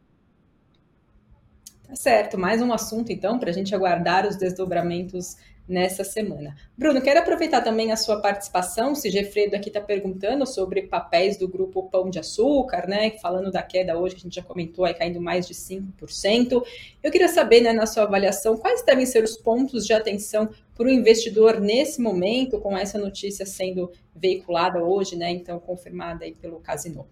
Tá 1.90 1.96
certo, 1.96 2.38
mais 2.38 2.62
um 2.62 2.72
assunto 2.72 3.10
então 3.10 3.36
para 3.36 3.50
a 3.50 3.52
gente 3.52 3.74
aguardar 3.74 4.24
os 4.24 4.36
desdobramentos 4.36 5.36
nessa 5.66 6.04
semana. 6.04 6.54
Bruno, 6.78 7.02
quero 7.02 7.18
aproveitar 7.18 7.62
também 7.62 7.90
a 7.90 7.96
sua 7.96 8.20
participação. 8.20 8.92
O 8.92 8.94
Sigefredo 8.94 9.56
aqui 9.56 9.70
está 9.70 9.80
perguntando 9.80 10.46
sobre 10.46 10.82
papéis 10.82 11.36
do 11.36 11.48
grupo 11.48 11.90
Pão 11.90 12.08
de 12.08 12.20
Açúcar, 12.20 12.86
né? 12.86 13.10
Falando 13.20 13.50
da 13.50 13.60
queda 13.60 13.98
hoje, 13.98 14.14
a 14.14 14.18
gente 14.20 14.36
já 14.36 14.42
comentou, 14.42 14.84
aí 14.84 14.94
caindo 14.94 15.20
mais 15.20 15.48
de 15.48 15.54
5%. 15.54 16.62
Eu 17.02 17.10
queria 17.10 17.26
saber, 17.26 17.60
né, 17.60 17.72
na 17.72 17.86
sua 17.86 18.04
avaliação, 18.04 18.56
quais 18.56 18.84
devem 18.84 19.04
ser 19.04 19.24
os 19.24 19.36
pontos 19.36 19.84
de 19.84 19.92
atenção 19.92 20.48
para 20.76 20.86
o 20.86 20.90
investidor 20.90 21.58
nesse 21.58 22.00
momento, 22.00 22.60
com 22.60 22.78
essa 22.78 22.98
notícia 22.98 23.44
sendo 23.44 23.90
veiculada 24.14 24.80
hoje, 24.80 25.16
né? 25.16 25.28
Então, 25.32 25.58
confirmada 25.58 26.24
aí 26.24 26.36
pelo 26.36 26.60
Casino. 26.60 27.08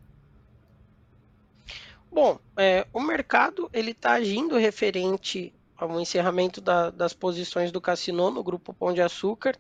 Bom, 2.21 2.37
é, 2.57 2.85
o 2.93 3.01
mercado 3.01 3.71
ele 3.73 3.93
está 3.93 4.15
agindo 4.15 4.57
referente 4.57 5.55
ao 5.77 6.01
encerramento 6.01 6.61
da, 6.61 6.91
das 6.91 7.13
posições 7.13 7.71
do 7.71 7.81
Cassino 7.81 8.29
no 8.29 8.43
grupo 8.43 8.75
Pão 8.75 8.93
de 8.93 9.01
Açúcar 9.01 9.57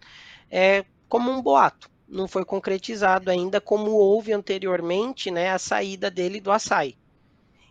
é, 0.51 0.85
como 1.09 1.31
um 1.31 1.40
boato. 1.40 1.88
Não 2.09 2.27
foi 2.27 2.44
concretizado 2.44 3.31
ainda 3.31 3.61
como 3.61 3.92
houve 3.92 4.33
anteriormente 4.33 5.31
né, 5.31 5.53
a 5.53 5.59
saída 5.61 6.11
dele 6.11 6.40
do 6.40 6.51
açaí. 6.51 6.99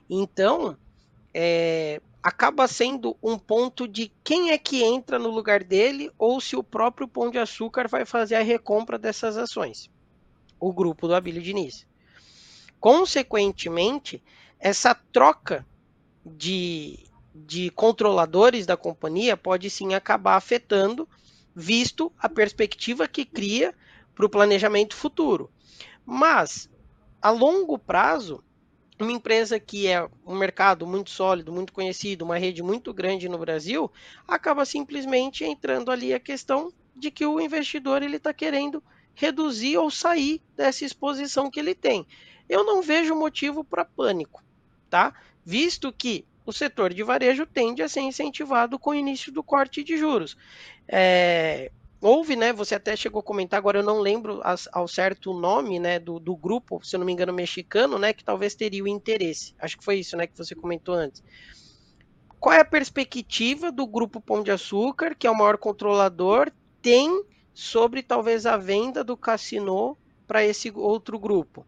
Então, 0.10 0.78
é, 1.34 2.02
acaba 2.24 2.66
sendo 2.66 3.18
um 3.22 3.38
ponto 3.38 3.90
de 3.90 4.10
quem 4.24 4.52
é 4.52 4.58
que 4.58 4.86
entra 4.86 5.20
no 5.20 5.30
lugar 5.30 5.66
dele 5.66 6.10
ou 6.18 6.40
se 6.40 6.56
o 6.56 6.64
próprio 6.64 7.10
Pão 7.10 7.30
de 7.30 7.38
Açúcar 7.38 7.90
vai 7.90 8.06
fazer 8.06 8.36
a 8.36 8.42
recompra 8.42 8.98
dessas 8.98 9.36
ações. 9.36 9.92
O 10.58 10.72
grupo 10.72 11.10
do 11.10 11.14
Abílio 11.14 11.42
Diniz. 11.42 11.86
Consequentemente, 12.80 14.24
essa 14.60 14.96
troca 14.96 15.66
de, 16.26 17.00
de 17.34 17.70
controladores 17.72 18.66
da 18.66 18.76
companhia 18.76 19.38
pode 19.38 19.70
sim 19.70 19.94
acabar 19.94 20.36
afetando, 20.36 21.08
visto 21.56 22.12
a 22.18 22.28
perspectiva 22.28 23.08
que 23.08 23.26
cria 23.26 23.74
para 24.14 24.26
o 24.26 24.30
planejamento 24.30 24.96
futuro. 24.96 25.50
Mas, 26.06 26.70
a 27.22 27.30
longo 27.30 27.78
prazo, 27.78 28.44
uma 29.00 29.12
empresa 29.12 29.60
que 29.60 29.88
é 29.88 30.08
um 30.26 30.36
mercado 30.36 30.88
muito 30.88 31.10
sólido, 31.10 31.52
muito 31.52 31.72
conhecido, 31.72 32.26
uma 32.26 32.38
rede 32.38 32.64
muito 32.64 32.94
grande 32.94 33.30
no 33.30 33.38
Brasil, 33.38 33.92
acaba 34.28 34.66
simplesmente 34.66 35.44
entrando 35.44 35.92
ali 35.92 36.14
a 36.14 36.20
questão 36.20 36.72
de 36.96 37.12
que 37.12 37.26
o 37.26 37.40
investidor 37.40 38.02
ele 38.02 38.18
está 38.18 38.34
querendo 38.34 38.84
reduzir 39.14 39.78
ou 39.78 39.90
sair 39.92 40.42
dessa 40.56 40.84
exposição 40.84 41.50
que 41.50 41.60
ele 41.60 41.76
tem. 41.76 42.08
Eu 42.50 42.64
não 42.64 42.82
vejo 42.82 43.16
motivo 43.16 43.64
para 43.64 43.86
pânico 43.86 44.47
tá? 44.90 45.14
Visto 45.46 45.92
que 45.92 46.26
o 46.46 46.54
setor 46.54 46.94
de 46.94 47.04
varejo 47.04 47.46
tende 47.46 47.84
a 47.84 47.90
ser 47.90 48.02
incentivado 48.02 48.80
com 48.80 48.92
o 48.92 48.96
início 48.96 49.32
do 49.32 49.44
corte 49.44 49.84
de 49.84 49.98
juros. 49.98 50.38
É, 50.88 51.72
houve, 52.02 52.36
né? 52.36 52.54
Você 52.54 52.76
até 52.76 52.96
chegou 52.96 53.20
a 53.20 53.24
comentar, 53.24 53.58
agora 53.58 53.80
eu 53.80 53.84
não 53.84 54.00
lembro 54.00 54.42
ao 54.72 54.88
certo 54.88 55.32
o 55.32 55.40
nome, 55.40 55.80
né, 55.80 56.00
do, 56.00 56.20
do 56.20 56.36
grupo, 56.36 56.80
se 56.84 56.96
eu 56.96 57.00
não 57.00 57.06
me 57.06 57.12
engano, 57.12 57.34
mexicano, 57.34 58.00
né, 58.00 58.14
que 58.14 58.24
talvez 58.24 58.56
teria 58.56 58.84
o 58.84 58.88
interesse. 58.88 59.54
Acho 59.60 59.78
que 59.78 59.84
foi 59.84 59.98
isso, 60.00 60.16
né, 60.16 60.28
que 60.28 60.38
você 60.38 60.56
comentou 60.56 60.96
antes. 60.96 61.24
Qual 62.40 62.54
é 62.54 62.60
a 62.60 62.66
perspectiva 62.66 63.72
do 63.72 63.88
grupo 63.88 64.22
Pão 64.22 64.44
de 64.44 64.52
Açúcar, 64.52 65.16
que 65.16 65.26
é 65.26 65.32
o 65.32 65.38
maior 65.38 65.58
controlador, 65.58 66.52
tem 66.82 67.24
sobre 67.54 68.04
talvez 68.04 68.46
a 68.46 68.56
venda 68.56 69.04
do 69.04 69.18
cassino 69.18 69.98
para 70.28 70.46
esse 70.46 70.72
outro 70.74 71.18
grupo? 71.18 71.66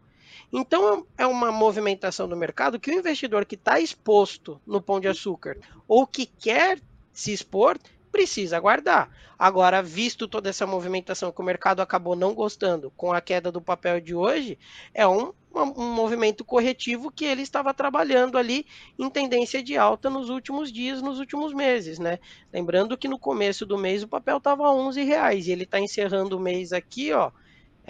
Então 0.51 1.05
é 1.17 1.25
uma 1.27 1.51
movimentação 1.51 2.27
do 2.27 2.35
mercado 2.35 2.79
que 2.79 2.89
o 2.89 2.93
investidor 2.93 3.45
que 3.45 3.55
está 3.55 3.79
exposto 3.79 4.59
no 4.65 4.81
pão 4.81 4.99
de 4.99 5.07
açúcar 5.07 5.57
ou 5.87 6.07
que 6.07 6.25
quer 6.25 6.79
se 7.13 7.31
expor 7.31 7.77
precisa 8.11 8.57
aguardar. 8.57 9.09
Agora, 9.37 9.81
visto 9.81 10.27
toda 10.27 10.49
essa 10.49 10.65
movimentação 10.67 11.31
que 11.31 11.39
o 11.39 11.45
mercado 11.45 11.81
acabou 11.81 12.15
não 12.15 12.33
gostando 12.33 12.91
com 12.97 13.13
a 13.13 13.21
queda 13.21 13.51
do 13.51 13.61
papel 13.61 14.01
de 14.01 14.13
hoje, 14.13 14.57
é 14.93 15.07
um, 15.07 15.31
um 15.53 15.93
movimento 15.93 16.43
corretivo 16.43 17.11
que 17.11 17.23
ele 17.23 17.41
estava 17.41 17.73
trabalhando 17.73 18.37
ali 18.37 18.65
em 18.97 19.09
tendência 19.09 19.63
de 19.63 19.77
alta 19.77 20.09
nos 20.09 20.29
últimos 20.29 20.71
dias, 20.71 21.01
nos 21.01 21.19
últimos 21.19 21.53
meses, 21.53 21.99
né? 21.99 22.19
Lembrando 22.51 22.97
que 22.97 23.07
no 23.07 23.19
começo 23.19 23.65
do 23.65 23.77
mês 23.77 24.03
o 24.03 24.07
papel 24.07 24.37
estava 24.37 24.65
a 24.65 24.73
11 24.73 25.03
reais 25.03 25.47
e 25.47 25.51
ele 25.51 25.63
está 25.63 25.79
encerrando 25.79 26.35
o 26.35 26.41
mês 26.41 26.73
aqui, 26.73 27.13
ó, 27.13 27.31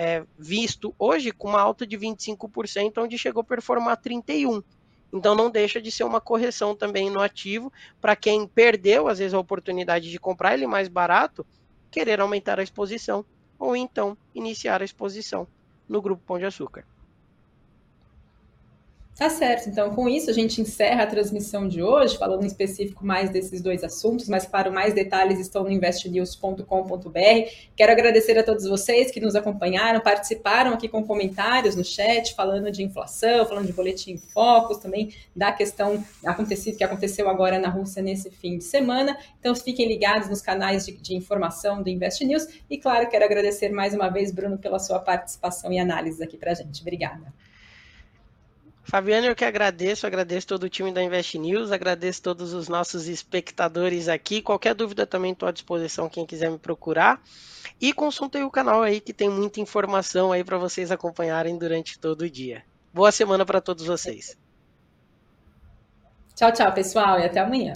é, 0.02 0.24
visto 0.38 0.96
hoje 0.98 1.30
com 1.30 1.50
uma 1.50 1.60
alta 1.60 1.86
de 1.86 1.98
25%, 1.98 3.04
onde 3.04 3.18
chegou 3.18 3.42
a 3.42 3.44
performar 3.44 4.02
31%. 4.02 4.64
Então 5.12 5.36
não 5.36 5.50
deixa 5.50 5.82
de 5.82 5.92
ser 5.92 6.06
uma 6.06 6.22
correção 6.22 6.74
também 6.74 7.10
no 7.10 7.20
ativo 7.20 7.74
para 8.00 8.16
quem 8.16 8.48
perdeu, 8.48 9.10
às 9.10 9.20
vezes, 9.20 9.34
a 9.34 9.40
oportunidade 9.40 10.10
de 10.10 10.18
comprar 10.18 10.54
ele 10.54 10.66
mais 10.66 10.88
barato, 10.88 11.46
querer 11.92 12.22
aumentar 12.22 12.62
a 12.62 12.64
exposição 12.64 13.26
ou 13.58 13.76
então 13.76 14.18
iniciar 14.34 14.82
a 14.82 14.86
exposição 14.86 15.46
no 15.88 16.02
grupo 16.02 16.24
Pão 16.26 16.40
de 16.40 16.46
Açúcar. 16.46 16.86
Tá 19.20 19.30
certo. 19.30 19.68
Então, 19.68 19.94
com 19.94 20.08
isso, 20.08 20.30
a 20.30 20.34
gente 20.34 20.62
encerra 20.62 21.04
a 21.04 21.06
transmissão 21.06 21.68
de 21.68 21.84
hoje, 21.84 22.18
falando 22.18 22.44
em 22.44 22.48
específico 22.48 23.06
mais 23.06 23.30
desses 23.30 23.62
dois 23.62 23.84
assuntos, 23.84 24.30
mas, 24.30 24.46
claro, 24.46 24.72
mais 24.72 24.94
detalhes 24.94 25.42
estão 25.42 25.66
no 25.66 25.70
investnews.com.br. 25.70 26.64
Quero 27.76 27.92
agradecer 27.92 28.38
a 28.38 28.44
todos 28.44 28.64
vocês 28.64 29.12
que 29.12 29.20
nos 29.20 29.36
acompanharam, 29.36 30.00
participaram 30.00 30.72
aqui 30.72 30.88
com 30.88 31.04
comentários 31.04 31.76
no 31.76 31.84
chat, 31.84 32.34
falando 32.34 32.72
de 32.72 32.82
inflação, 32.82 33.46
falando 33.46 33.68
de 33.68 33.74
boletim 33.74 34.16
focos, 34.16 34.78
também 34.78 35.14
da 35.36 35.52
questão 35.52 36.02
acontecido, 36.26 36.78
que 36.78 36.84
aconteceu 36.86 37.28
agora 37.30 37.60
na 37.60 37.68
Rússia 37.68 38.02
nesse 38.02 38.32
fim 38.32 38.58
de 38.58 38.64
semana. 38.64 39.18
Então, 39.38 39.54
fiquem 39.54 39.86
ligados 39.86 40.30
nos 40.30 40.42
canais 40.42 40.86
de, 40.86 40.94
de 40.94 41.14
informação 41.14 41.84
do 41.84 41.90
Invest 41.90 42.24
News. 42.24 42.48
E, 42.70 42.78
claro, 42.78 43.10
quero 43.10 43.26
agradecer 43.26 43.68
mais 43.68 43.94
uma 43.94 44.08
vez, 44.08 44.32
Bruno, 44.32 44.58
pela 44.58 44.80
sua 44.80 44.98
participação 44.98 45.74
e 45.74 45.78
análise 45.78 46.24
aqui 46.24 46.38
para 46.38 46.52
a 46.52 46.56
gente. 46.56 46.80
Obrigada. 46.80 47.34
Fabiano, 48.90 49.28
eu 49.28 49.36
que 49.36 49.46
agradeço, 49.46 50.08
agradeço 50.08 50.48
todo 50.48 50.64
o 50.64 50.70
time 50.70 50.92
da 50.92 51.04
Invest 51.04 51.38
News, 51.38 51.72
agradeço 51.72 52.24
todos 52.24 52.54
os 52.54 52.68
nossos 52.68 53.08
espectadores 53.08 54.08
aqui. 54.08 54.42
Qualquer 54.42 54.74
dúvida 54.74 55.06
também 55.06 55.32
estou 55.32 55.48
à 55.48 55.52
disposição, 55.52 56.10
quem 56.10 56.26
quiser 56.26 56.50
me 56.50 56.58
procurar. 56.58 57.22
E 57.80 57.94
consultem 57.94 58.44
o 58.44 58.50
canal 58.50 58.82
aí 58.82 59.00
que 59.00 59.14
tem 59.14 59.30
muita 59.30 59.62
informação 59.62 60.32
aí 60.32 60.44
para 60.44 60.58
vocês 60.58 60.90
acompanharem 60.92 61.56
durante 61.56 62.00
todo 62.00 62.22
o 62.24 62.30
dia. 62.30 62.64
Boa 62.92 63.12
semana 63.12 63.46
para 63.46 63.62
todos 63.62 63.86
vocês. 63.86 64.36
Tchau, 66.34 66.52
tchau, 66.52 66.74
pessoal, 66.74 67.20
e 67.20 67.26
até 67.26 67.42
amanhã. 67.42 67.74